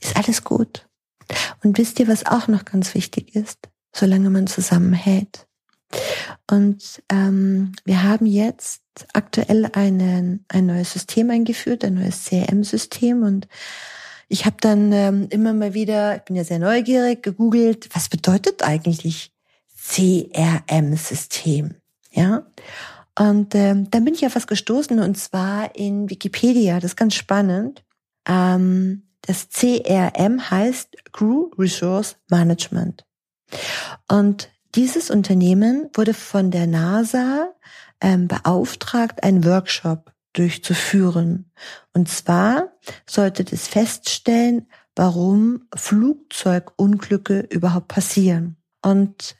ist 0.00 0.16
alles 0.16 0.44
gut. 0.44 0.86
Und 1.62 1.78
wisst 1.78 1.98
ihr, 2.00 2.08
was 2.08 2.26
auch 2.26 2.48
noch 2.48 2.64
ganz 2.64 2.94
wichtig 2.94 3.34
ist? 3.34 3.58
Solange 3.94 4.30
man 4.30 4.46
zusammenhält. 4.46 5.46
Und 6.50 7.02
ähm, 7.10 7.72
wir 7.84 8.02
haben 8.02 8.26
jetzt 8.26 8.82
aktuell 9.12 9.70
einen, 9.72 10.44
ein 10.48 10.66
neues 10.66 10.92
System 10.92 11.30
eingeführt, 11.30 11.84
ein 11.84 11.94
neues 11.94 12.24
CRM-System. 12.24 13.22
Und 13.22 13.48
ich 14.28 14.46
habe 14.46 14.56
dann 14.60 14.92
ähm, 14.92 15.26
immer 15.30 15.52
mal 15.52 15.74
wieder, 15.74 16.16
ich 16.16 16.22
bin 16.22 16.36
ja 16.36 16.44
sehr 16.44 16.58
neugierig, 16.58 17.22
gegoogelt, 17.22 17.88
was 17.94 18.08
bedeutet 18.08 18.62
eigentlich 18.62 19.32
CRM-System? 19.76 21.74
Ja. 22.10 22.46
Und 23.18 23.54
ähm, 23.54 23.90
dann 23.90 24.04
bin 24.04 24.14
ich 24.14 24.24
auf 24.24 24.36
was 24.36 24.46
gestoßen 24.46 24.98
und 24.98 25.16
zwar 25.18 25.76
in 25.76 26.08
Wikipedia. 26.08 26.76
Das 26.76 26.92
ist 26.92 26.96
ganz 26.96 27.14
spannend. 27.14 27.84
Ähm, 28.26 29.08
das 29.22 29.48
CRM 29.50 30.50
heißt 30.50 31.12
Crew 31.12 31.50
Resource 31.58 32.16
Management. 32.30 33.04
Und 34.08 34.50
dieses 34.74 35.10
Unternehmen 35.10 35.90
wurde 35.94 36.14
von 36.14 36.50
der 36.50 36.66
NASA 36.66 37.52
ähm, 38.00 38.28
beauftragt, 38.28 39.22
einen 39.22 39.44
Workshop 39.44 40.12
durchzuführen. 40.32 41.50
Und 41.92 42.08
zwar 42.08 42.72
sollte 43.06 43.44
das 43.44 43.68
feststellen, 43.68 44.66
warum 44.96 45.68
Flugzeugunglücke 45.74 47.40
überhaupt 47.50 47.88
passieren. 47.88 48.56
Und 48.82 49.36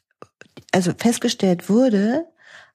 also 0.73 0.93
festgestellt 0.97 1.69
wurde, 1.69 2.27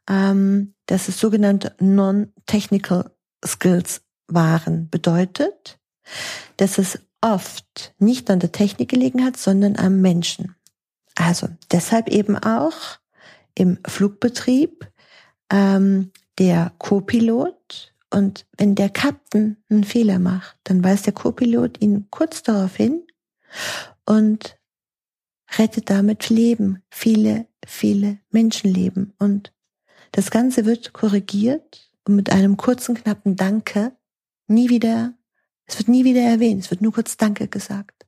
ähm, 0.09 0.73
dass 0.85 1.07
es 1.07 1.19
sogenannte 1.19 1.75
Non-Technical 1.79 3.11
Skills 3.45 4.01
waren. 4.27 4.89
Bedeutet, 4.89 5.79
dass 6.57 6.77
es 6.77 6.99
oft 7.21 7.93
nicht 7.99 8.29
an 8.29 8.39
der 8.39 8.51
Technik 8.51 8.89
gelegen 8.89 9.23
hat, 9.23 9.37
sondern 9.37 9.77
am 9.77 10.01
Menschen. 10.01 10.55
Also 11.15 11.49
deshalb 11.71 12.09
eben 12.09 12.37
auch 12.37 12.99
im 13.55 13.79
Flugbetrieb 13.87 14.89
ähm, 15.51 16.11
der 16.37 16.73
Co-Pilot 16.77 17.93
und 18.09 18.45
wenn 18.57 18.75
der 18.75 18.89
Captain 18.89 19.57
einen 19.69 19.83
Fehler 19.83 20.19
macht, 20.19 20.57
dann 20.63 20.83
weist 20.83 21.05
der 21.05 21.13
Co-Pilot 21.13 21.81
ihn 21.81 22.07
kurz 22.09 22.43
darauf 22.43 22.75
hin 22.75 23.05
und 24.05 24.57
rettet 25.57 25.89
damit 25.89 26.29
Leben, 26.29 26.83
viele, 26.89 27.47
viele 27.65 28.19
Menschenleben. 28.29 29.13
Und 29.17 29.53
das 30.11 30.31
Ganze 30.31 30.65
wird 30.65 30.93
korrigiert 30.93 31.89
und 32.05 32.15
mit 32.15 32.31
einem 32.31 32.57
kurzen, 32.57 32.95
knappen 32.95 33.35
Danke 33.35 33.91
nie 34.47 34.69
wieder, 34.69 35.13
es 35.65 35.77
wird 35.77 35.89
nie 35.89 36.05
wieder 36.05 36.21
erwähnt, 36.21 36.63
es 36.63 36.71
wird 36.71 36.81
nur 36.81 36.93
kurz 36.93 37.17
Danke 37.17 37.47
gesagt. 37.47 38.05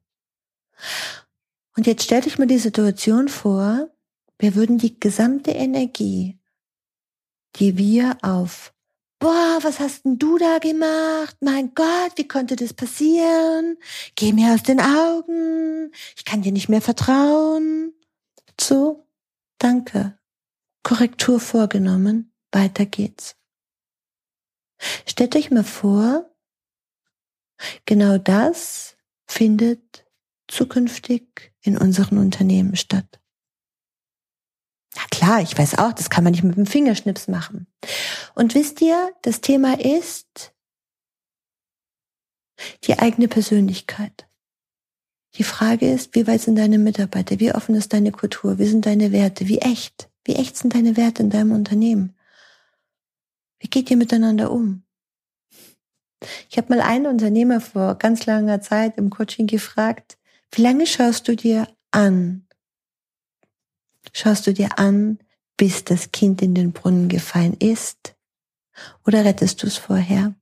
Und 1.75 1.87
jetzt 1.87 2.03
stellt 2.03 2.25
euch 2.27 2.39
mal 2.39 2.47
die 2.47 2.57
Situation 2.57 3.27
vor, 3.27 3.89
wir 4.37 4.55
würden 4.55 4.77
die 4.77 4.99
gesamte 4.99 5.51
Energie, 5.51 6.39
die 7.57 7.77
wir 7.77 8.17
auf 8.21 8.73
Boah, 9.21 9.59
was 9.61 9.81
hast 9.81 10.05
denn 10.05 10.17
du 10.17 10.37
da 10.37 10.59
gemacht? 10.59 11.35
Mein 11.41 11.73
Gott, 11.75 12.13
wie 12.15 12.27
konnte 12.27 12.55
das 12.55 12.73
passieren? 12.73 13.77
Geh 14.15 14.31
mir 14.31 14.53
aus 14.53 14.63
den 14.63 14.79
Augen. 14.79 15.91
Ich 16.15 16.23
kann 16.23 16.41
dir 16.41 16.53
nicht 16.53 16.69
mehr 16.69 16.81
vertrauen. 16.81 17.93
So, 18.59 19.05
danke. 19.57 20.18
Korrektur 20.89 21.39
vorgenommen. 21.39 22.33
Weiter 22.51 22.83
geht's. 22.83 23.35
Stellt 25.05 25.35
euch 25.35 25.51
mal 25.51 25.63
vor, 25.63 26.35
genau 27.85 28.17
das 28.17 28.97
findet 29.27 30.07
zukünftig 30.47 31.53
in 31.61 31.77
unseren 31.77 32.17
Unternehmen 32.17 32.75
statt. 32.75 33.21
Na 34.95 35.03
klar, 35.11 35.41
ich 35.43 35.55
weiß 35.55 35.77
auch, 35.77 35.93
das 35.93 36.09
kann 36.09 36.23
man 36.23 36.31
nicht 36.31 36.41
mit 36.41 36.57
dem 36.57 36.65
Fingerschnips 36.65 37.27
machen. 37.27 37.67
Und 38.33 38.55
wisst 38.55 38.81
ihr, 38.81 39.15
das 39.21 39.41
Thema 39.41 39.79
ist 39.79 40.55
die 42.85 42.97
eigene 42.97 43.27
Persönlichkeit. 43.27 44.27
Die 45.35 45.43
Frage 45.43 45.93
ist, 45.93 46.15
wie 46.15 46.25
weit 46.25 46.41
sind 46.41 46.55
deine 46.55 46.79
Mitarbeiter? 46.79 47.39
Wie 47.39 47.53
offen 47.53 47.75
ist 47.75 47.93
deine 47.93 48.11
Kultur? 48.11 48.57
Wie 48.57 48.65
sind 48.65 48.87
deine 48.87 49.11
Werte? 49.11 49.47
Wie 49.47 49.59
echt? 49.59 50.08
Wie 50.29 50.35
echt 50.35 50.57
sind 50.57 50.75
deine 50.75 50.95
Werte 50.95 51.23
in 51.23 51.31
deinem 51.31 51.53
Unternehmen? 51.53 52.15
Wie 53.57 53.67
geht 53.67 53.89
ihr 53.89 53.97
miteinander 53.97 54.51
um? 54.51 54.83
Ich 56.51 56.57
habe 56.59 56.69
mal 56.69 56.81
einen 56.81 57.07
Unternehmer 57.07 57.59
vor 57.59 57.95
ganz 57.95 58.27
langer 58.27 58.61
Zeit 58.61 58.99
im 58.99 59.09
Coaching 59.09 59.47
gefragt, 59.47 60.19
wie 60.51 60.61
lange 60.61 60.85
schaust 60.85 61.27
du 61.27 61.35
dir 61.35 61.67
an? 61.89 62.47
Schaust 64.13 64.45
du 64.45 64.53
dir 64.53 64.77
an, 64.77 65.17
bis 65.57 65.83
das 65.83 66.11
Kind 66.11 66.43
in 66.43 66.53
den 66.53 66.73
Brunnen 66.73 67.09
gefallen 67.09 67.55
ist? 67.55 68.15
Oder 69.07 69.25
rettest 69.25 69.63
du 69.63 69.65
es 69.65 69.77
vorher? 69.77 70.35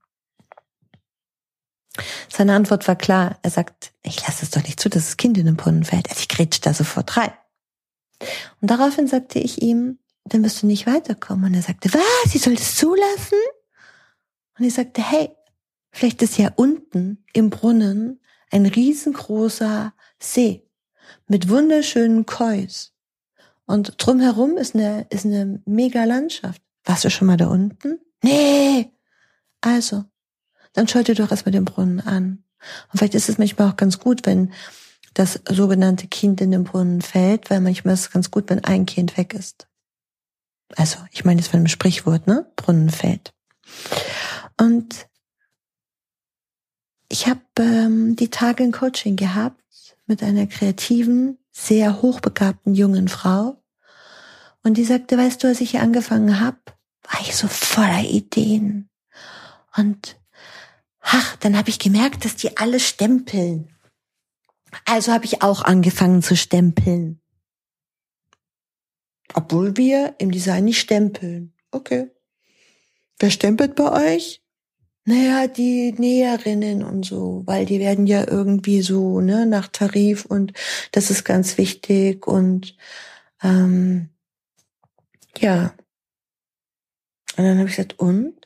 Seine 2.27 2.55
Antwort 2.55 2.89
war 2.89 2.97
klar. 2.97 3.39
Er 3.41 3.51
sagt, 3.51 3.93
ich 4.03 4.19
lasse 4.27 4.43
es 4.43 4.51
doch 4.51 4.63
nicht 4.63 4.81
zu, 4.81 4.89
dass 4.89 5.05
das 5.05 5.15
Kind 5.15 5.37
in 5.37 5.45
den 5.45 5.55
Brunnen 5.55 5.85
fällt. 5.85 6.09
Also 6.09 6.19
ich 6.19 6.27
grätsch 6.27 6.59
da 6.61 6.73
sofort 6.73 7.15
rein. 7.15 7.31
Und 8.61 8.71
daraufhin 8.71 9.07
sagte 9.07 9.39
ich 9.39 9.61
ihm, 9.61 9.99
dann 10.25 10.43
wirst 10.43 10.61
du 10.61 10.67
nicht 10.67 10.87
weiterkommen. 10.87 11.45
Und 11.45 11.53
er 11.53 11.61
sagte, 11.61 11.93
was? 11.93 12.35
Ich 12.35 12.41
soll 12.41 12.55
das 12.55 12.75
zulassen? 12.75 13.37
Und 14.57 14.65
ich 14.65 14.73
sagte, 14.73 15.01
hey, 15.01 15.29
vielleicht 15.91 16.21
ist 16.21 16.37
ja 16.37 16.51
unten 16.55 17.23
im 17.33 17.49
Brunnen 17.49 18.19
ein 18.51 18.65
riesengroßer 18.65 19.93
See 20.19 20.67
mit 21.27 21.49
wunderschönen 21.49 22.25
Kois. 22.25 22.91
Und 23.65 23.95
drumherum 23.97 24.57
ist 24.57 24.75
eine, 24.75 25.05
ist 25.09 25.25
eine 25.25 25.61
mega 25.65 26.05
Landschaft. 26.05 26.61
Warst 26.85 27.03
du 27.03 27.09
schon 27.09 27.27
mal 27.27 27.37
da 27.37 27.47
unten? 27.47 27.99
Nee. 28.23 28.91
Also, 29.61 30.05
dann 30.73 30.87
schau 30.87 31.03
dir 31.03 31.15
doch 31.15 31.31
erstmal 31.31 31.51
den 31.51 31.65
Brunnen 31.65 31.99
an. 31.99 32.43
Und 32.91 32.97
vielleicht 32.97 33.15
ist 33.15 33.29
es 33.29 33.37
manchmal 33.37 33.69
auch 33.69 33.75
ganz 33.75 33.99
gut, 33.99 34.25
wenn 34.25 34.53
das 35.17 35.39
sogenannte 35.49 36.07
Kind 36.07 36.41
in 36.41 36.51
den 36.51 36.63
Brunnen 36.63 37.01
fällt, 37.01 37.49
weil 37.49 37.59
manchmal 37.59 37.95
ist 37.95 38.01
es 38.01 38.11
ganz 38.11 38.29
gut, 38.29 38.49
wenn 38.49 38.63
ein 38.63 38.85
Kind 38.85 39.17
weg 39.17 39.33
ist. 39.33 39.67
Also, 40.75 40.99
ich 41.11 41.25
meine 41.25 41.39
jetzt 41.39 41.49
von 41.49 41.61
dem 41.61 41.67
Sprichwort, 41.67 42.27
ne? 42.27 42.51
Brunnen 42.55 42.91
fällt. 42.91 43.33
Und 44.59 45.07
ich 47.09 47.27
habe 47.27 47.41
ähm, 47.59 48.15
die 48.15 48.29
Tage 48.29 48.63
ein 48.63 48.71
Coaching 48.71 49.15
gehabt 49.15 49.63
mit 50.05 50.21
einer 50.21 50.45
kreativen, 50.45 51.39
sehr 51.51 52.01
hochbegabten 52.01 52.75
jungen 52.75 53.07
Frau. 53.07 53.63
Und 54.61 54.75
die 54.75 54.83
sagte, 54.83 55.17
weißt 55.17 55.43
du, 55.43 55.47
als 55.47 55.61
ich 55.61 55.71
hier 55.71 55.81
angefangen 55.81 56.39
habe, 56.39 56.57
war 57.09 57.21
ich 57.21 57.35
so 57.35 57.47
voller 57.47 58.03
Ideen. 58.03 58.89
Und 59.75 60.19
ach, 61.01 61.37
dann 61.37 61.57
habe 61.57 61.69
ich 61.69 61.79
gemerkt, 61.79 62.25
dass 62.25 62.35
die 62.35 62.57
alle 62.57 62.79
stempeln. 62.79 63.73
Also 64.85 65.11
habe 65.11 65.25
ich 65.25 65.41
auch 65.41 65.61
angefangen 65.61 66.21
zu 66.21 66.35
stempeln. 66.35 67.21
Obwohl 69.33 69.77
wir 69.77 70.15
im 70.19 70.31
Design 70.31 70.65
nicht 70.65 70.79
stempeln. 70.79 71.53
Okay. 71.71 72.09
Wer 73.19 73.31
stempelt 73.31 73.75
bei 73.75 74.15
euch? 74.15 74.41
Naja, 75.05 75.47
die 75.47 75.93
Näherinnen 75.93 76.83
und 76.83 77.05
so, 77.05 77.43
weil 77.45 77.65
die 77.65 77.79
werden 77.79 78.07
ja 78.07 78.27
irgendwie 78.27 78.81
so, 78.81 79.21
ne, 79.21 79.45
nach 79.45 79.69
Tarif 79.69 80.25
und 80.25 80.51
das 80.91 81.09
ist 81.09 81.23
ganz 81.23 81.57
wichtig 81.57 82.27
und 82.27 82.75
ähm, 83.41 84.09
ja. 85.37 85.73
Und 87.37 87.45
dann 87.45 87.57
habe 87.57 87.69
ich 87.69 87.75
gesagt, 87.77 87.99
und? 87.99 88.36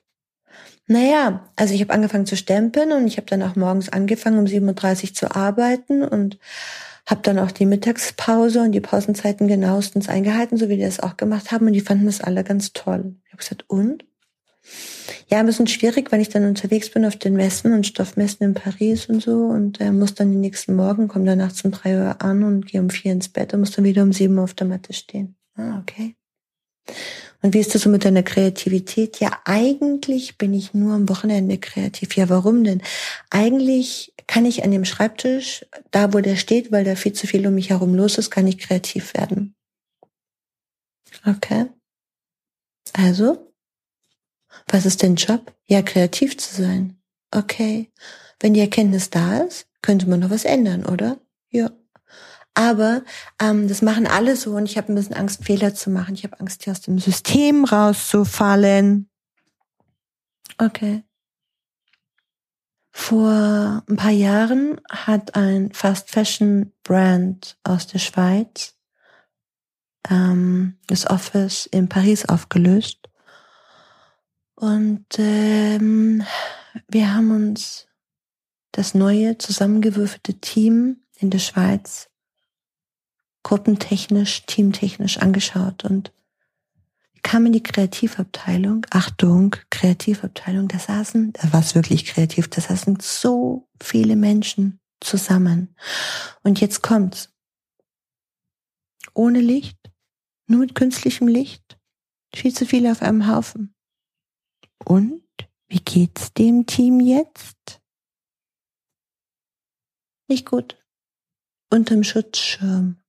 Naja, 0.92 1.50
also 1.56 1.74
ich 1.74 1.80
habe 1.80 1.94
angefangen 1.94 2.26
zu 2.26 2.36
stempeln 2.36 2.92
und 2.92 3.08
ich 3.08 3.16
habe 3.16 3.26
dann 3.26 3.42
auch 3.44 3.56
morgens 3.56 3.88
angefangen, 3.88 4.38
um 4.38 4.44
7.30 4.44 5.04
Uhr 5.04 5.14
zu 5.14 5.34
arbeiten 5.34 6.04
und 6.04 6.38
habe 7.06 7.22
dann 7.22 7.40
auch 7.40 7.52
die 7.52 7.66
Mittagspause 7.66 8.60
und 8.62 8.74
die 8.74 8.82
Pausenzeiten 8.82 9.48
genauestens 9.48 10.10
eingehalten, 10.10 10.58
so 10.58 10.68
wie 10.68 10.76
die 10.76 10.84
das 10.84 11.00
auch 11.00 11.16
gemacht 11.16 11.54
haben 11.54 11.68
und 11.68 11.72
die 11.72 11.80
fanden 11.80 12.08
das 12.08 12.20
alle 12.20 12.44
ganz 12.44 12.74
toll. 12.74 13.16
Ich 13.24 13.32
habe 13.32 13.38
gesagt, 13.38 13.64
und? 13.70 14.04
Ja, 15.30 15.40
ein 15.40 15.46
bisschen 15.46 15.68
schwierig, 15.68 16.12
weil 16.12 16.20
ich 16.20 16.28
dann 16.28 16.46
unterwegs 16.46 16.90
bin 16.90 17.06
auf 17.06 17.16
den 17.16 17.36
Messen 17.36 17.72
und 17.72 17.88
Stoffmessen 17.88 18.44
in 18.44 18.54
Paris 18.54 19.06
und 19.06 19.22
so 19.22 19.46
und 19.46 19.80
äh, 19.80 19.94
muss 19.94 20.14
dann 20.14 20.32
den 20.32 20.42
nächsten 20.42 20.76
Morgen, 20.76 21.08
komme 21.08 21.24
dann 21.24 21.38
nachts 21.38 21.64
um 21.64 21.72
drei 21.72 21.96
Uhr 21.96 22.22
an 22.22 22.44
und 22.44 22.66
gehe 22.66 22.82
um 22.82 22.90
vier 22.90 23.14
ins 23.14 23.30
Bett 23.30 23.54
und 23.54 23.62
muss 23.62 23.72
dann 23.72 23.86
wieder 23.86 24.04
um 24.04 24.12
sieben 24.12 24.38
Uhr 24.38 24.44
auf 24.44 24.56
der 24.56 24.68
Matte 24.68 24.92
stehen. 24.92 25.38
Ah, 25.56 25.80
okay. 25.80 26.18
Und 27.42 27.54
wie 27.54 27.60
ist 27.60 27.74
das 27.74 27.82
so 27.82 27.90
mit 27.90 28.06
deiner 28.06 28.24
Kreativität? 28.24 29.20
Ja, 29.20 29.42
eigentlich 29.46 30.38
bin 30.38 30.54
ich 30.54 30.74
nur 30.74 30.94
am 30.94 31.10
Wochenende 31.10 31.58
kreativ. 31.58 32.16
Ja, 32.16 32.30
warum 32.30 32.64
denn? 32.64 32.84
Eigentlich 33.30 34.14
kann 34.28 34.46
ich 34.46 34.64
an 34.64 34.72
dem 34.72 34.86
Schreibtisch, 34.86 35.66
da 35.90 36.14
wo 36.14 36.20
der 36.20 36.36
steht, 36.36 36.72
weil 36.72 36.84
da 36.84 36.96
viel 36.96 37.14
zu 37.14 37.28
viel 37.28 37.46
um 37.48 37.56
mich 37.56 37.72
herum 37.72 37.96
los 37.96 38.18
ist, 38.18 38.30
kann 38.30 38.48
ich 38.48 38.60
kreativ 38.60 39.14
werden. 39.16 39.56
Okay. 41.26 41.68
Also, 42.94 43.54
was 44.68 44.86
ist 44.86 45.02
dein 45.04 45.16
Job? 45.16 45.54
Ja, 45.66 45.82
kreativ 45.82 46.38
zu 46.38 46.62
sein. 46.62 47.02
Okay. 47.32 47.92
Wenn 48.40 48.54
die 48.54 48.60
Erkenntnis 48.60 49.10
da 49.10 49.40
ist, 49.40 49.68
könnte 49.82 50.08
man 50.08 50.20
noch 50.20 50.30
was 50.30 50.46
ändern, 50.46 50.86
oder? 50.86 51.20
Ja. 51.50 51.72
Aber 52.54 53.04
ähm, 53.42 53.68
das 53.68 53.82
machen 53.82 54.08
alle 54.08 54.36
so 54.36 54.56
und 54.56 54.66
ich 54.66 54.78
habe 54.78 54.92
ein 54.92 54.96
bisschen 54.96 55.16
Angst, 55.16 55.44
Fehler 55.46 55.74
zu 55.74 55.90
machen. 55.90 56.16
Ich 56.16 56.24
habe 56.24 56.40
Angst, 56.40 56.64
hier 56.64 56.72
aus 56.72 56.82
dem 56.82 57.00
System 57.00 57.64
rauszufallen. 57.64 59.10
Okay. 60.58 61.04
Vor 62.92 63.84
ein 63.90 63.96
paar 63.96 64.12
Jahren 64.12 64.82
hat 64.90 65.36
ein 65.36 65.72
Fast 65.72 66.12
Fashion 66.12 66.74
Brand 66.84 67.58
aus 67.64 67.88
der 67.88 68.00
Schweiz 68.00 68.76
ähm, 70.10 70.78
das 70.88 71.10
Office 71.10 71.66
in 71.68 71.88
Paris 71.88 72.26
aufgelöst. 72.26 73.10
Und 74.56 75.06
ähm, 75.18 76.24
wir 76.88 77.14
haben 77.14 77.32
uns 77.32 77.88
das 78.72 78.94
neue 78.94 79.38
zusammengewürfelte 79.38 80.36
Team 80.36 81.04
in 81.18 81.30
der 81.30 81.40
Schweiz 81.40 82.11
gruppentechnisch, 83.44 84.46
teamtechnisch 84.46 85.18
angeschaut 85.18 85.84
und 85.86 86.12
kam 87.24 87.46
in 87.46 87.54
die 87.54 87.64
Kreativabteilung. 87.64 88.86
Achtung, 88.90 89.56
Kreativabteilung, 89.70 90.68
da 90.68 90.80
saßen, 90.80 91.34
da 91.34 91.54
war 91.54 91.60
es 91.60 91.76
wirklich 91.76 92.06
kreativ, 92.06 92.48
da 92.50 92.62
saßen 92.62 92.98
so 93.00 93.68
viele 93.82 94.16
Menschen 94.16 94.80
zusammen. 95.00 95.76
Und 96.44 96.62
jetzt 96.62 96.82
kommt's. 96.82 97.30
Ohne 99.14 99.40
Licht, 99.40 99.78
nur 100.48 100.60
mit 100.60 100.76
künstlichem 100.76 101.28
Licht, 101.28 101.78
viel 102.34 102.54
zu 102.54 102.66
viele 102.66 102.92
auf 102.92 103.02
einem 103.02 103.28
Haufen. 103.28 103.76
Und 104.86 105.24
wie 105.68 105.80
geht's 105.80 106.34
dem 106.34 106.66
Team 106.66 107.00
jetzt? 107.00 107.82
Nicht 110.28 110.46
gut. 110.46 110.82
Unterm 111.70 112.04
Schutzschirm. 112.04 113.01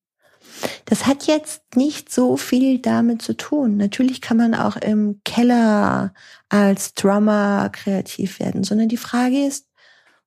Das 0.84 1.06
hat 1.06 1.26
jetzt 1.26 1.62
nicht 1.74 2.12
so 2.12 2.36
viel 2.36 2.78
damit 2.78 3.22
zu 3.22 3.36
tun. 3.36 3.76
Natürlich 3.76 4.20
kann 4.20 4.36
man 4.36 4.54
auch 4.54 4.76
im 4.76 5.20
Keller 5.24 6.14
als 6.48 6.94
Drummer 6.94 7.70
kreativ 7.70 8.38
werden, 8.40 8.64
sondern 8.64 8.88
die 8.88 8.96
Frage 8.96 9.46
ist, 9.46 9.66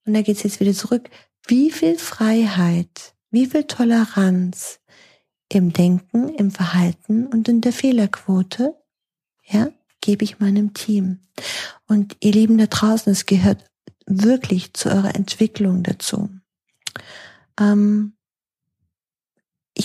und 0.06 0.14
da 0.14 0.22
geht's 0.22 0.44
jetzt 0.44 0.60
wieder 0.60 0.74
zurück, 0.74 1.10
wie 1.48 1.72
viel 1.72 1.98
Freiheit, 1.98 3.16
wie 3.32 3.48
viel 3.48 3.64
Toleranz 3.64 4.80
im 5.50 5.74
Denken, 5.74 6.30
im 6.30 6.52
Verhalten 6.52 7.28
und 7.28 7.48
in 7.48 7.62
der 7.62 7.74
Fehlerquote, 7.74 8.76
ja, 9.44 9.70
gebe 10.02 10.24
ich 10.24 10.40
meinem 10.40 10.74
Team. 10.74 11.20
Und 11.88 12.18
ihr 12.20 12.32
Lieben 12.32 12.58
da 12.58 12.66
draußen, 12.68 13.12
es 13.12 13.26
gehört 13.26 13.64
wirklich 14.06 14.74
zu 14.74 14.90
eurer 14.90 15.16
Entwicklung 15.16 15.84
dazu. 15.84 16.30
Ähm, 17.60 18.15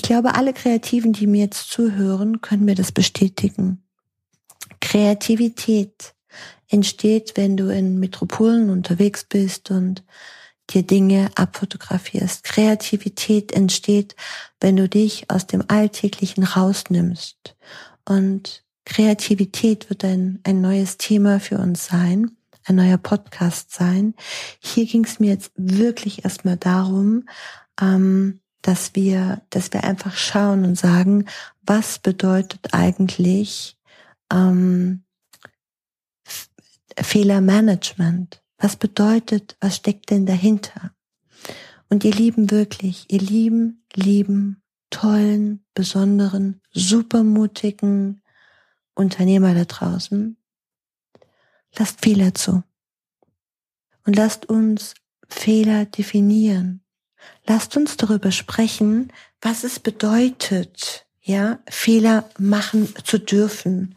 glaube, 0.02 0.34
alle 0.34 0.52
Kreativen, 0.52 1.12
die 1.12 1.26
mir 1.26 1.42
jetzt 1.42 1.70
zuhören, 1.70 2.40
können 2.40 2.64
mir 2.64 2.76
das 2.76 2.92
bestätigen. 2.92 3.82
Kreativität 4.80 6.14
entsteht, 6.68 7.32
wenn 7.36 7.56
du 7.56 7.68
in 7.68 7.98
Metropolen 7.98 8.70
unterwegs 8.70 9.24
bist 9.24 9.70
und 9.70 10.04
dir 10.70 10.84
Dinge 10.84 11.30
abfotografierst. 11.34 12.44
Kreativität 12.44 13.52
entsteht, 13.52 14.14
wenn 14.60 14.76
du 14.76 14.88
dich 14.88 15.28
aus 15.30 15.46
dem 15.46 15.64
Alltäglichen 15.68 16.44
rausnimmst. 16.44 17.56
Und 18.08 18.64
Kreativität 18.84 19.90
wird 19.90 20.04
ein, 20.04 20.40
ein 20.44 20.60
neues 20.60 20.96
Thema 20.96 21.40
für 21.40 21.58
uns 21.58 21.86
sein, 21.86 22.36
ein 22.64 22.76
neuer 22.76 22.98
Podcast 22.98 23.72
sein. 23.72 24.14
Hier 24.60 24.86
ging 24.86 25.04
es 25.04 25.20
mir 25.20 25.30
jetzt 25.30 25.52
wirklich 25.56 26.24
erstmal 26.24 26.56
darum, 26.56 27.24
ähm, 27.80 28.40
dass 28.62 28.94
wir, 28.94 29.42
dass 29.50 29.72
wir 29.72 29.84
einfach 29.84 30.16
schauen 30.16 30.64
und 30.64 30.76
sagen, 30.76 31.26
was 31.62 31.98
bedeutet 31.98 32.68
eigentlich 32.72 33.78
ähm, 34.32 35.04
Fehlermanagement? 36.96 38.42
Was 38.58 38.76
bedeutet, 38.76 39.56
was 39.60 39.76
steckt 39.76 40.10
denn 40.10 40.26
dahinter? 40.26 40.92
Und 41.88 42.04
ihr 42.04 42.12
Lieben 42.12 42.50
wirklich, 42.50 43.06
ihr 43.08 43.20
lieben, 43.20 43.84
lieben, 43.94 44.62
tollen, 44.90 45.64
besonderen, 45.74 46.60
supermutigen 46.72 48.22
Unternehmer 48.94 49.54
da 49.54 49.64
draußen, 49.64 50.36
lasst 51.78 52.02
Fehler 52.02 52.34
zu. 52.34 52.62
Und 54.04 54.16
lasst 54.16 54.46
uns 54.46 54.94
Fehler 55.28 55.84
definieren. 55.84 56.82
Lasst 57.46 57.76
uns 57.76 57.96
darüber 57.96 58.32
sprechen, 58.32 59.12
was 59.40 59.64
es 59.64 59.80
bedeutet, 59.80 61.06
ja, 61.20 61.60
Fehler 61.68 62.28
machen 62.38 62.92
zu 63.04 63.18
dürfen. 63.18 63.94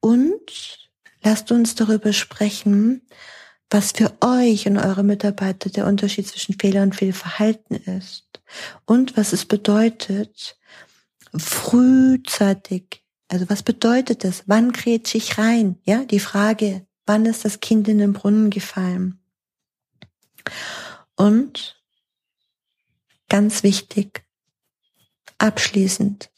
Und 0.00 0.88
lasst 1.22 1.52
uns 1.52 1.74
darüber 1.74 2.12
sprechen, 2.12 3.02
was 3.70 3.92
für 3.92 4.12
euch 4.20 4.66
und 4.66 4.76
eure 4.76 5.02
Mitarbeiter 5.02 5.70
der 5.70 5.86
Unterschied 5.86 6.26
zwischen 6.28 6.58
Fehler 6.58 6.82
und 6.82 6.94
Fehlverhalten 6.94 7.76
ist 7.76 8.42
und 8.84 9.16
was 9.16 9.32
es 9.32 9.46
bedeutet, 9.46 10.58
frühzeitig, 11.34 13.02
also 13.28 13.48
was 13.48 13.62
bedeutet 13.62 14.24
das? 14.24 14.44
Wann 14.46 14.72
krätsche 14.72 15.16
ich 15.16 15.38
rein? 15.38 15.78
Ja, 15.84 16.04
die 16.04 16.20
Frage, 16.20 16.86
wann 17.06 17.24
ist 17.24 17.44
das 17.44 17.60
Kind 17.60 17.88
in 17.88 17.98
den 17.98 18.12
Brunnen 18.12 18.50
gefallen? 18.50 19.18
Und 21.16 21.81
ganz 23.32 23.62
wichtig, 23.62 24.24
abschließend, 25.38 26.30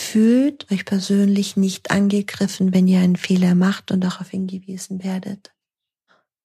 Fühlt 0.00 0.70
euch 0.70 0.84
persönlich 0.84 1.56
nicht 1.56 1.90
angegriffen, 1.90 2.72
wenn 2.72 2.86
ihr 2.86 3.00
einen 3.00 3.16
Fehler 3.16 3.56
macht 3.56 3.90
und 3.90 4.00
darauf 4.00 4.28
hingewiesen 4.28 5.02
werdet. 5.02 5.52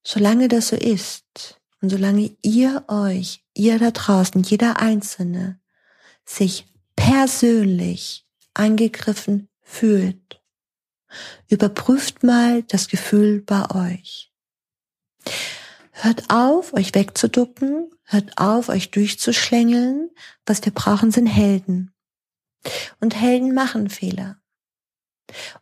Solange 0.04 0.48
das 0.48 0.70
so 0.70 0.76
ist 0.76 1.62
und 1.80 1.90
solange 1.90 2.36
ihr 2.42 2.84
euch, 2.88 3.46
ihr 3.54 3.78
da 3.78 3.92
draußen, 3.92 4.42
jeder 4.42 4.82
Einzelne, 4.82 5.60
sich 6.26 6.66
persönlich 6.96 8.26
angegriffen 8.56 9.50
fühlt, 9.62 10.42
überprüft 11.48 12.24
mal 12.24 12.64
das 12.64 12.88
Gefühl 12.88 13.42
bei 13.42 13.70
euch. 13.70 14.34
Hört 15.92 16.32
auf, 16.32 16.74
euch 16.74 16.96
wegzuducken, 16.96 17.92
hört 18.14 18.38
auf, 18.38 18.70
euch 18.70 18.92
durchzuschlängeln. 18.92 20.10
Was 20.46 20.64
wir 20.64 20.74
brauchen, 20.74 21.12
sind 21.12 21.28
Helden. 21.28 21.94
Und 23.00 23.20
Helden 23.20 23.54
machen 23.54 23.90
Fehler. 23.90 24.38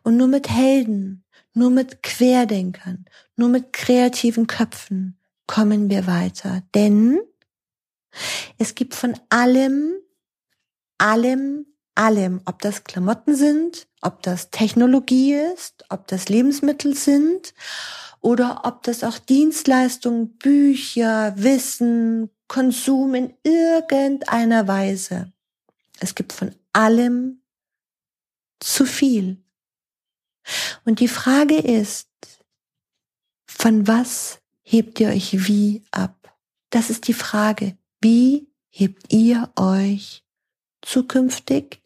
Und 0.02 0.16
nur 0.16 0.28
mit 0.28 0.48
Helden, 0.48 1.24
nur 1.54 1.70
mit 1.70 2.02
Querdenkern, 2.02 3.06
nur 3.36 3.48
mit 3.48 3.72
kreativen 3.72 4.46
Köpfen 4.46 5.18
kommen 5.46 5.90
wir 5.90 6.06
weiter. 6.06 6.62
Denn 6.74 7.20
es 8.58 8.74
gibt 8.74 8.94
von 8.94 9.18
allem, 9.28 9.94
allem, 10.98 11.66
allem, 11.94 12.40
ob 12.44 12.60
das 12.62 12.84
Klamotten 12.84 13.34
sind, 13.34 13.86
ob 14.00 14.22
das 14.22 14.50
Technologie 14.50 15.34
ist, 15.34 15.84
ob 15.88 16.06
das 16.08 16.28
Lebensmittel 16.28 16.94
sind 16.94 17.54
oder 18.20 18.62
ob 18.64 18.82
das 18.82 19.04
auch 19.04 19.18
Dienstleistungen, 19.18 20.36
Bücher, 20.38 21.34
Wissen, 21.36 22.30
Konsum 22.52 23.14
in 23.14 23.32
irgendeiner 23.44 24.68
Weise. 24.68 25.32
Es 26.00 26.14
gibt 26.14 26.34
von 26.34 26.54
allem 26.74 27.40
zu 28.60 28.84
viel. 28.84 29.42
Und 30.84 31.00
die 31.00 31.08
Frage 31.08 31.56
ist, 31.56 32.10
von 33.46 33.86
was 33.88 34.42
hebt 34.60 35.00
ihr 35.00 35.08
euch 35.08 35.48
wie 35.48 35.82
ab? 35.92 36.36
Das 36.68 36.90
ist 36.90 37.08
die 37.08 37.14
Frage. 37.14 37.78
Wie 38.02 38.48
hebt 38.68 39.10
ihr 39.10 39.50
euch 39.56 40.22
zukünftig 40.82 41.82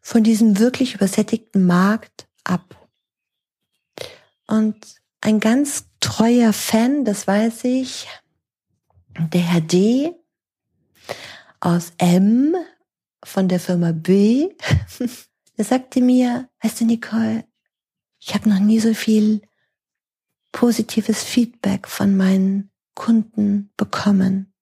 von 0.00 0.22
diesem 0.22 0.60
wirklich 0.60 0.94
übersättigten 0.94 1.66
Markt 1.66 2.28
ab? 2.44 2.88
Und 4.46 4.76
ein 5.20 5.40
ganz 5.40 5.86
treuer 5.98 6.52
Fan, 6.52 7.04
das 7.04 7.26
weiß 7.26 7.64
ich, 7.64 8.06
der 9.18 9.40
Herr 9.40 9.60
D 9.60 10.14
aus 11.60 11.92
M 11.98 12.56
von 13.24 13.48
der 13.48 13.60
Firma 13.60 13.92
B, 13.92 14.48
der 15.56 15.64
sagte 15.64 16.00
mir, 16.00 16.48
weißt 16.62 16.80
du, 16.80 16.84
Nicole, 16.86 17.44
ich 18.18 18.34
habe 18.34 18.48
noch 18.48 18.58
nie 18.58 18.80
so 18.80 18.94
viel 18.94 19.42
positives 20.52 21.22
Feedback 21.22 21.88
von 21.88 22.16
meinen 22.16 22.70
Kunden 22.94 23.70
bekommen. 23.76 24.52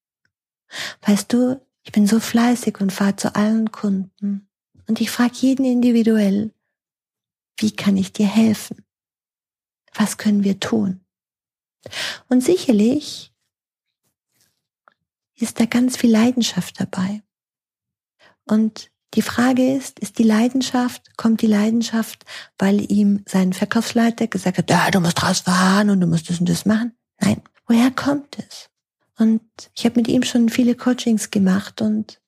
Weißt 1.02 1.32
du, 1.32 1.60
ich 1.82 1.92
bin 1.92 2.06
so 2.06 2.20
fleißig 2.20 2.80
und 2.80 2.92
fahre 2.92 3.16
zu 3.16 3.34
allen 3.34 3.72
Kunden. 3.72 4.48
Und 4.86 5.00
ich 5.00 5.10
frage 5.10 5.34
jeden 5.34 5.64
individuell, 5.64 6.52
wie 7.58 7.70
kann 7.70 7.96
ich 7.96 8.12
dir 8.12 8.26
helfen? 8.26 8.84
Was 9.94 10.18
können 10.18 10.44
wir 10.44 10.60
tun? 10.60 11.04
Und 12.28 12.42
sicherlich 12.42 13.29
ist 15.42 15.60
da 15.60 15.66
ganz 15.66 15.96
viel 15.96 16.10
Leidenschaft 16.10 16.80
dabei. 16.80 17.22
Und 18.44 18.90
die 19.14 19.22
Frage 19.22 19.74
ist, 19.74 19.98
ist 19.98 20.18
die 20.18 20.24
Leidenschaft, 20.24 21.16
kommt 21.16 21.42
die 21.42 21.46
Leidenschaft, 21.46 22.24
weil 22.58 22.90
ihm 22.90 23.24
sein 23.26 23.52
Verkaufsleiter 23.52 24.28
gesagt 24.28 24.58
hat, 24.58 24.70
ja, 24.70 24.90
du 24.90 25.00
musst 25.00 25.22
rausfahren 25.22 25.90
und 25.90 26.00
du 26.00 26.06
musst 26.06 26.30
das 26.30 26.38
und 26.38 26.48
das 26.48 26.64
machen? 26.64 26.92
Nein, 27.20 27.42
woher 27.66 27.90
kommt 27.90 28.38
es? 28.38 28.68
Und 29.18 29.42
ich 29.74 29.84
habe 29.84 29.96
mit 29.96 30.08
ihm 30.08 30.22
schon 30.22 30.48
viele 30.48 30.74
Coachings 30.74 31.30
gemacht 31.30 31.82
und 31.82 32.20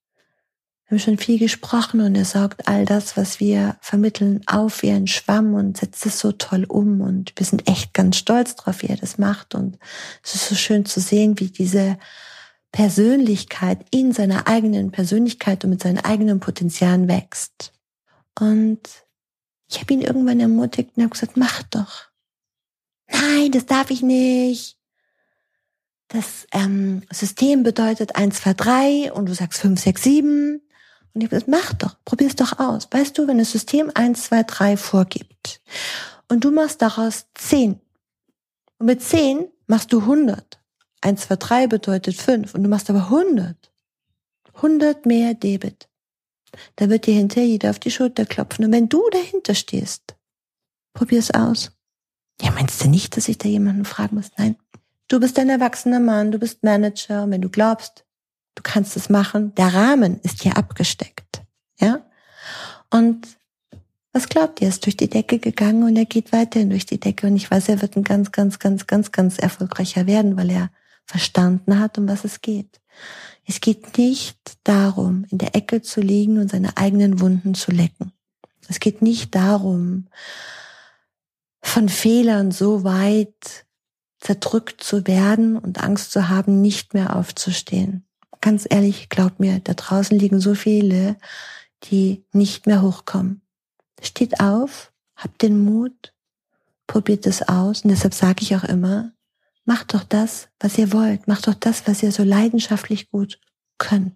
haben 0.90 0.98
schon 0.98 1.18
viel 1.18 1.38
gesprochen 1.38 2.01
und 2.01 2.14
er 2.16 2.25
saugt 2.25 2.68
all 2.68 2.85
das, 2.85 3.16
was 3.16 3.40
wir 3.40 3.77
vermitteln, 3.81 4.42
auf 4.46 4.83
wie 4.83 4.90
ein 4.90 5.07
Schwamm 5.07 5.55
und 5.55 5.79
setzt 5.79 6.05
es 6.05 6.18
so 6.18 6.33
toll 6.33 6.64
um 6.64 7.01
und 7.01 7.33
wir 7.37 7.46
sind 7.46 7.66
echt 7.66 7.94
ganz 7.94 8.18
stolz 8.18 8.57
drauf, 8.57 8.83
wie 8.83 8.88
er 8.88 8.96
das 8.96 9.16
macht 9.16 9.55
und 9.55 9.79
es 10.22 10.35
ist 10.35 10.48
so 10.48 10.55
schön 10.55 10.85
zu 10.85 11.01
sehen, 11.01 11.40
wie 11.40 11.48
diese 11.48 11.96
Persönlichkeit 12.72 13.85
in 13.90 14.12
seiner 14.12 14.48
eigenen 14.48 14.90
Persönlichkeit 14.90 15.62
und 15.62 15.70
mit 15.70 15.82
seinen 15.82 15.98
eigenen 15.98 16.40
Potenzialen 16.40 17.06
wächst. 17.06 17.72
Und 18.38 18.80
ich 19.68 19.80
habe 19.80 19.92
ihn 19.92 20.00
irgendwann 20.00 20.40
ermutigt 20.40 20.92
und 20.96 21.02
habe 21.02 21.12
gesagt, 21.12 21.37
mach 21.37 21.62
doch. 21.64 22.06
Nein, 23.11 23.52
das 23.52 23.66
darf 23.66 23.90
ich 23.90 24.02
nicht. 24.02 24.78
Das 26.08 26.46
ähm, 26.52 27.02
System 27.11 27.62
bedeutet 27.62 28.16
1, 28.16 28.37
2, 28.40 28.54
3 28.54 29.12
und 29.12 29.26
du 29.26 29.35
sagst 29.35 29.61
5, 29.61 29.80
6, 29.80 30.02
7. 30.02 30.62
Und 31.14 31.20
ich 31.20 31.24
habe 31.24 31.37
gesagt, 31.37 31.48
mach 31.48 31.74
doch, 31.74 31.96
probier's 32.06 32.37
doch 32.37 32.58
aus. 32.58 32.88
Weißt 32.90 33.16
du, 33.16 33.26
wenn 33.26 33.38
das 33.38 33.52
System 33.52 33.90
1, 33.94 34.24
2, 34.24 34.42
3 34.44 34.76
vorgibt 34.78 35.61
und 36.28 36.44
du 36.44 36.50
machst 36.50 36.80
daraus 36.80 37.26
10 37.35 37.80
und 38.78 38.87
mit 38.87 39.02
10 39.02 39.46
machst 39.66 39.92
du 39.92 40.00
100 40.00 40.62
1, 41.03 41.21
2, 41.21 41.37
3 41.37 41.67
bedeutet 41.67 42.17
5 42.17 42.55
und 42.55 42.62
du 42.62 42.69
machst 42.69 42.88
aber 42.88 43.05
100. 43.05 43.57
100 44.55 45.07
mehr 45.07 45.35
Debit. 45.35 45.88
Da 46.77 46.88
wird 46.88 47.07
dir 47.07 47.15
hinterher 47.15 47.49
jeder 47.49 47.71
auf 47.71 47.79
die 47.79 47.91
Schulter 47.91 48.27
klopfen. 48.27 48.65
Und 48.65 48.73
wenn 48.73 48.88
du 48.88 49.03
dahinter 49.11 49.55
stehst, 49.55 50.15
probier's 50.93 51.31
aus. 51.31 51.73
Ja, 52.41 52.51
meinst 52.51 52.83
du 52.83 52.88
nicht, 52.88 53.17
dass 53.17 53.29
ich 53.29 53.38
da 53.38 53.49
jemanden 53.49 53.85
fragen 53.85 54.17
muss? 54.17 54.31
Nein. 54.37 54.57
Du 55.09 55.21
bist 55.21 55.38
ein 55.38 55.49
erwachsener 55.49 56.01
Mann, 56.01 56.33
du 56.33 56.38
bist 56.38 56.62
Manager 56.62 57.25
und 57.25 57.33
wenn 57.33 57.43
du 57.43 57.51
glaubst, 57.51 58.05
du 58.55 58.62
kannst 58.62 58.97
es 58.97 59.11
machen, 59.11 59.55
der 59.57 59.75
Rahmen 59.75 60.21
ist 60.21 60.43
hier 60.43 60.57
abgesteckt. 60.57 61.43
Ja? 61.79 62.05
Und 62.91 63.27
was 64.12 64.29
glaubt 64.29 64.61
ihr? 64.61 64.69
Er 64.69 64.71
ist 64.71 64.85
durch 64.85 64.97
die 64.97 65.09
Decke 65.09 65.38
gegangen 65.38 65.85
und 65.85 65.97
er 65.97 66.05
geht 66.05 66.33
weiterhin 66.33 66.71
durch 66.71 66.87
die 66.87 67.01
Decke. 67.01 67.27
Und 67.27 67.37
ich 67.37 67.51
weiß, 67.51 67.69
er 67.69 67.81
wird 67.81 67.97
ein 67.97 68.05
ganz, 68.05 68.31
ganz, 68.31 68.59
ganz, 68.59 68.87
ganz, 68.87 69.11
ganz 69.11 69.38
erfolgreicher 69.38 70.07
werden, 70.07 70.37
weil 70.37 70.51
er 70.51 70.71
verstanden 71.05 71.79
hat, 71.79 71.99
um 71.99 72.09
was 72.09 72.25
es 72.25 72.41
geht. 72.41 72.81
Es 73.47 73.61
geht 73.61 73.99
nicht 73.99 74.38
darum, 74.65 75.25
in 75.31 75.38
der 75.38 75.55
Ecke 75.57 75.83
zu 75.83 76.01
liegen 76.01 76.38
und 76.38 76.51
seine 76.51 76.77
eigenen 76.77 77.21
Wunden 77.21 77.55
zu 77.55 77.71
lecken. 77.71 78.12
Es 78.69 78.81
geht 78.81 79.03
nicht 79.03 79.35
darum, 79.35 80.09
von 81.62 81.88
Fehlern 81.88 82.51
so 82.51 82.85
weit 82.85 83.67
zerdrückt 84.19 84.83
zu 84.83 85.07
werden 85.07 85.57
und 85.57 85.83
Angst 85.83 86.12
zu 86.12 86.29
haben, 86.29 86.61
nicht 86.61 86.95
mehr 86.95 87.17
aufzustehen. 87.17 88.07
Ganz 88.41 88.67
ehrlich, 88.69 89.09
glaub 89.09 89.41
mir, 89.41 89.61
da 89.61 89.75
draußen 89.75 90.17
liegen 90.19 90.41
so 90.41 90.55
viele, 90.55 91.17
die 91.85 92.25
nicht 92.33 92.67
mehr 92.67 92.83
hochkommen. 92.83 93.43
Steht 94.01 94.41
auf, 94.41 94.93
habt 95.17 95.43
den 95.43 95.65
Mut, 95.65 96.12
probiert 96.87 97.27
es 97.27 97.43
aus 97.49 97.83
und 97.83 97.91
deshalb 97.91 98.15
sage 98.15 98.43
ich 98.43 98.55
auch 98.57 98.65
immer, 98.65 99.12
macht 99.64 99.94
doch 99.94 100.05
das, 100.05 100.48
was 100.61 100.79
ihr 100.79 100.92
wollt, 100.92 101.29
macht 101.29 101.46
doch 101.46 101.55
das, 101.55 101.87
was 101.87 102.03
ihr 102.03 102.12
so 102.12 102.25
leidenschaftlich 102.25 103.11
gut 103.11 103.40
könnt. 103.79 104.14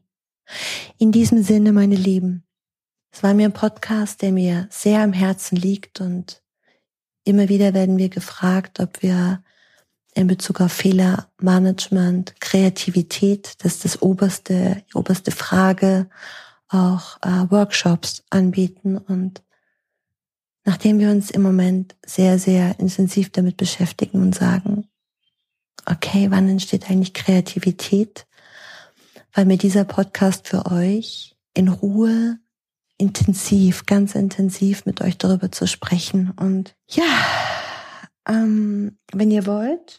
In 0.98 1.12
diesem 1.12 1.42
Sinne, 1.42 1.72
meine 1.72 1.96
Lieben, 1.96 2.44
es 3.12 3.22
war 3.22 3.34
mir 3.34 3.46
ein 3.46 3.52
Podcast, 3.52 4.22
der 4.22 4.32
mir 4.32 4.68
sehr 4.70 5.00
am 5.00 5.12
Herzen 5.12 5.56
liegt 5.56 6.00
und 6.00 6.42
immer 7.24 7.48
wieder 7.48 7.74
werden 7.74 7.98
wir 7.98 8.08
gefragt, 8.08 8.80
ob 8.80 9.02
wir 9.02 9.42
in 10.14 10.26
Bezug 10.28 10.60
auf 10.60 10.72
Fehlermanagement, 10.72 12.40
Kreativität, 12.40 13.54
das 13.62 13.74
ist 13.74 13.84
das 13.84 14.02
oberste, 14.02 14.82
oberste 14.94 15.30
Frage, 15.30 16.08
auch 16.68 17.18
äh, 17.22 17.50
Workshops 17.50 18.24
anbieten. 18.30 18.96
Und 18.96 19.42
nachdem 20.64 20.98
wir 20.98 21.10
uns 21.10 21.30
im 21.30 21.42
Moment 21.42 21.96
sehr, 22.04 22.38
sehr 22.38 22.78
intensiv 22.80 23.30
damit 23.30 23.58
beschäftigen 23.58 24.22
und 24.22 24.34
sagen, 24.34 24.88
okay, 25.86 26.30
wann 26.30 26.48
entsteht 26.48 26.90
eigentlich 26.90 27.14
Kreativität? 27.14 28.26
Weil 29.32 29.44
mir 29.44 29.58
dieser 29.58 29.84
Podcast 29.84 30.48
für 30.48 30.66
euch 30.66 31.36
in 31.54 31.68
Ruhe, 31.68 32.38
intensiv, 32.98 33.86
ganz 33.86 34.14
intensiv 34.14 34.86
mit 34.86 35.00
euch 35.00 35.18
darüber 35.18 35.52
zu 35.52 35.66
sprechen. 35.66 36.32
Und 36.36 36.74
ja, 36.88 37.04
ähm, 38.26 38.98
wenn 39.12 39.30
ihr 39.30 39.46
wollt, 39.46 39.98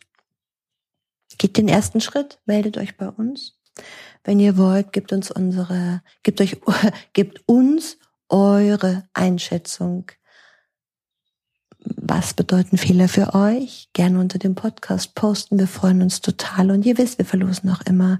geht 1.37 1.57
den 1.57 1.67
ersten 1.67 2.01
Schritt, 2.01 2.39
meldet 2.45 2.77
euch 2.77 2.97
bei 2.97 3.07
uns. 3.07 3.59
Wenn 4.23 4.39
ihr 4.39 4.57
wollt, 4.57 4.91
gebt 4.91 5.13
uns 5.13 5.31
unsere, 5.31 6.01
gebt 6.23 6.41
euch, 6.41 6.57
gebt 7.13 7.43
uns 7.45 7.97
eure 8.29 9.07
Einschätzung. 9.13 10.11
Was 11.95 12.33
bedeuten 12.33 12.77
Fehler 12.77 13.07
für 13.07 13.33
euch? 13.33 13.89
Gerne 13.93 14.19
unter 14.19 14.39
dem 14.39 14.55
Podcast 14.55 15.15
posten. 15.15 15.59
Wir 15.59 15.67
freuen 15.67 16.01
uns 16.01 16.21
total. 16.21 16.71
Und 16.71 16.85
ihr 16.85 16.97
wisst, 16.97 17.17
wir 17.17 17.25
verlosen 17.25 17.69
auch 17.69 17.81
immer 17.81 18.19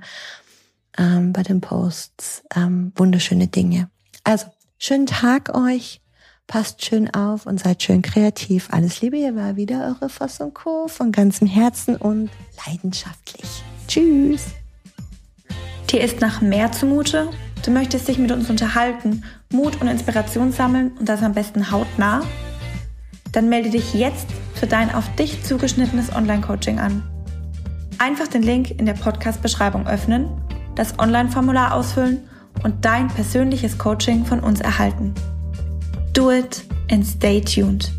ähm, 0.98 1.34
bei 1.34 1.44
den 1.44 1.62
Posts 1.62 2.44
ähm, 2.56 2.92
wunderschöne 2.96 3.48
Dinge. 3.48 3.90
Also, 4.24 4.48
schönen 4.78 5.06
Tag 5.06 5.56
euch. 5.56 6.02
Passt 6.48 6.86
schön 6.86 7.14
auf 7.14 7.46
und 7.46 7.60
seid 7.60 7.84
schön 7.84 8.02
kreativ. 8.02 8.70
Alles 8.72 9.02
Liebe, 9.02 9.18
ihr 9.18 9.36
war 9.36 9.58
wieder 9.58 9.86
eure 9.86 10.08
Voss 10.08 10.40
und 10.40 10.54
Co. 10.54 10.88
von 10.88 11.12
ganzem 11.12 11.46
Herzen 11.46 11.98
und 11.98 12.30
leidenschaftlich. 12.66 13.64
Tschüss. 13.88 14.46
Dir 15.90 16.02
ist 16.02 16.22
nach 16.22 16.40
mehr 16.42 16.72
zumute? 16.72 17.30
Du 17.66 17.72
möchtest 17.72 18.08
dich 18.08 18.18
mit 18.18 18.32
uns 18.32 18.50
unterhalten, 18.50 19.24
Mut 19.52 19.82
und 19.82 19.88
Inspiration 19.88 20.54
sammeln 20.54 20.92
und 20.98 21.10
das 21.10 21.22
am 21.22 21.34
besten 21.34 21.70
hautnah? 21.70 22.22
Dann 23.38 23.50
melde 23.50 23.70
dich 23.70 23.94
jetzt 23.94 24.26
für 24.56 24.66
dein 24.66 24.92
auf 24.92 25.14
dich 25.14 25.44
zugeschnittenes 25.44 26.12
Online-Coaching 26.12 26.80
an. 26.80 27.04
Einfach 28.00 28.28
den 28.28 28.42
Link 28.42 28.72
in 28.72 28.88
der 28.88 28.96
Podcast-Beschreibung 28.96 29.86
öffnen, 29.86 30.28
das 30.74 30.98
Online-Formular 30.98 31.76
ausfüllen 31.76 32.28
und 32.64 32.84
dein 32.84 33.10
persönliches 33.10 33.78
Coaching 33.78 34.26
von 34.26 34.40
uns 34.40 34.60
erhalten. 34.60 35.14
Do 36.14 36.32
it 36.32 36.64
and 36.90 37.06
stay 37.06 37.40
tuned. 37.40 37.92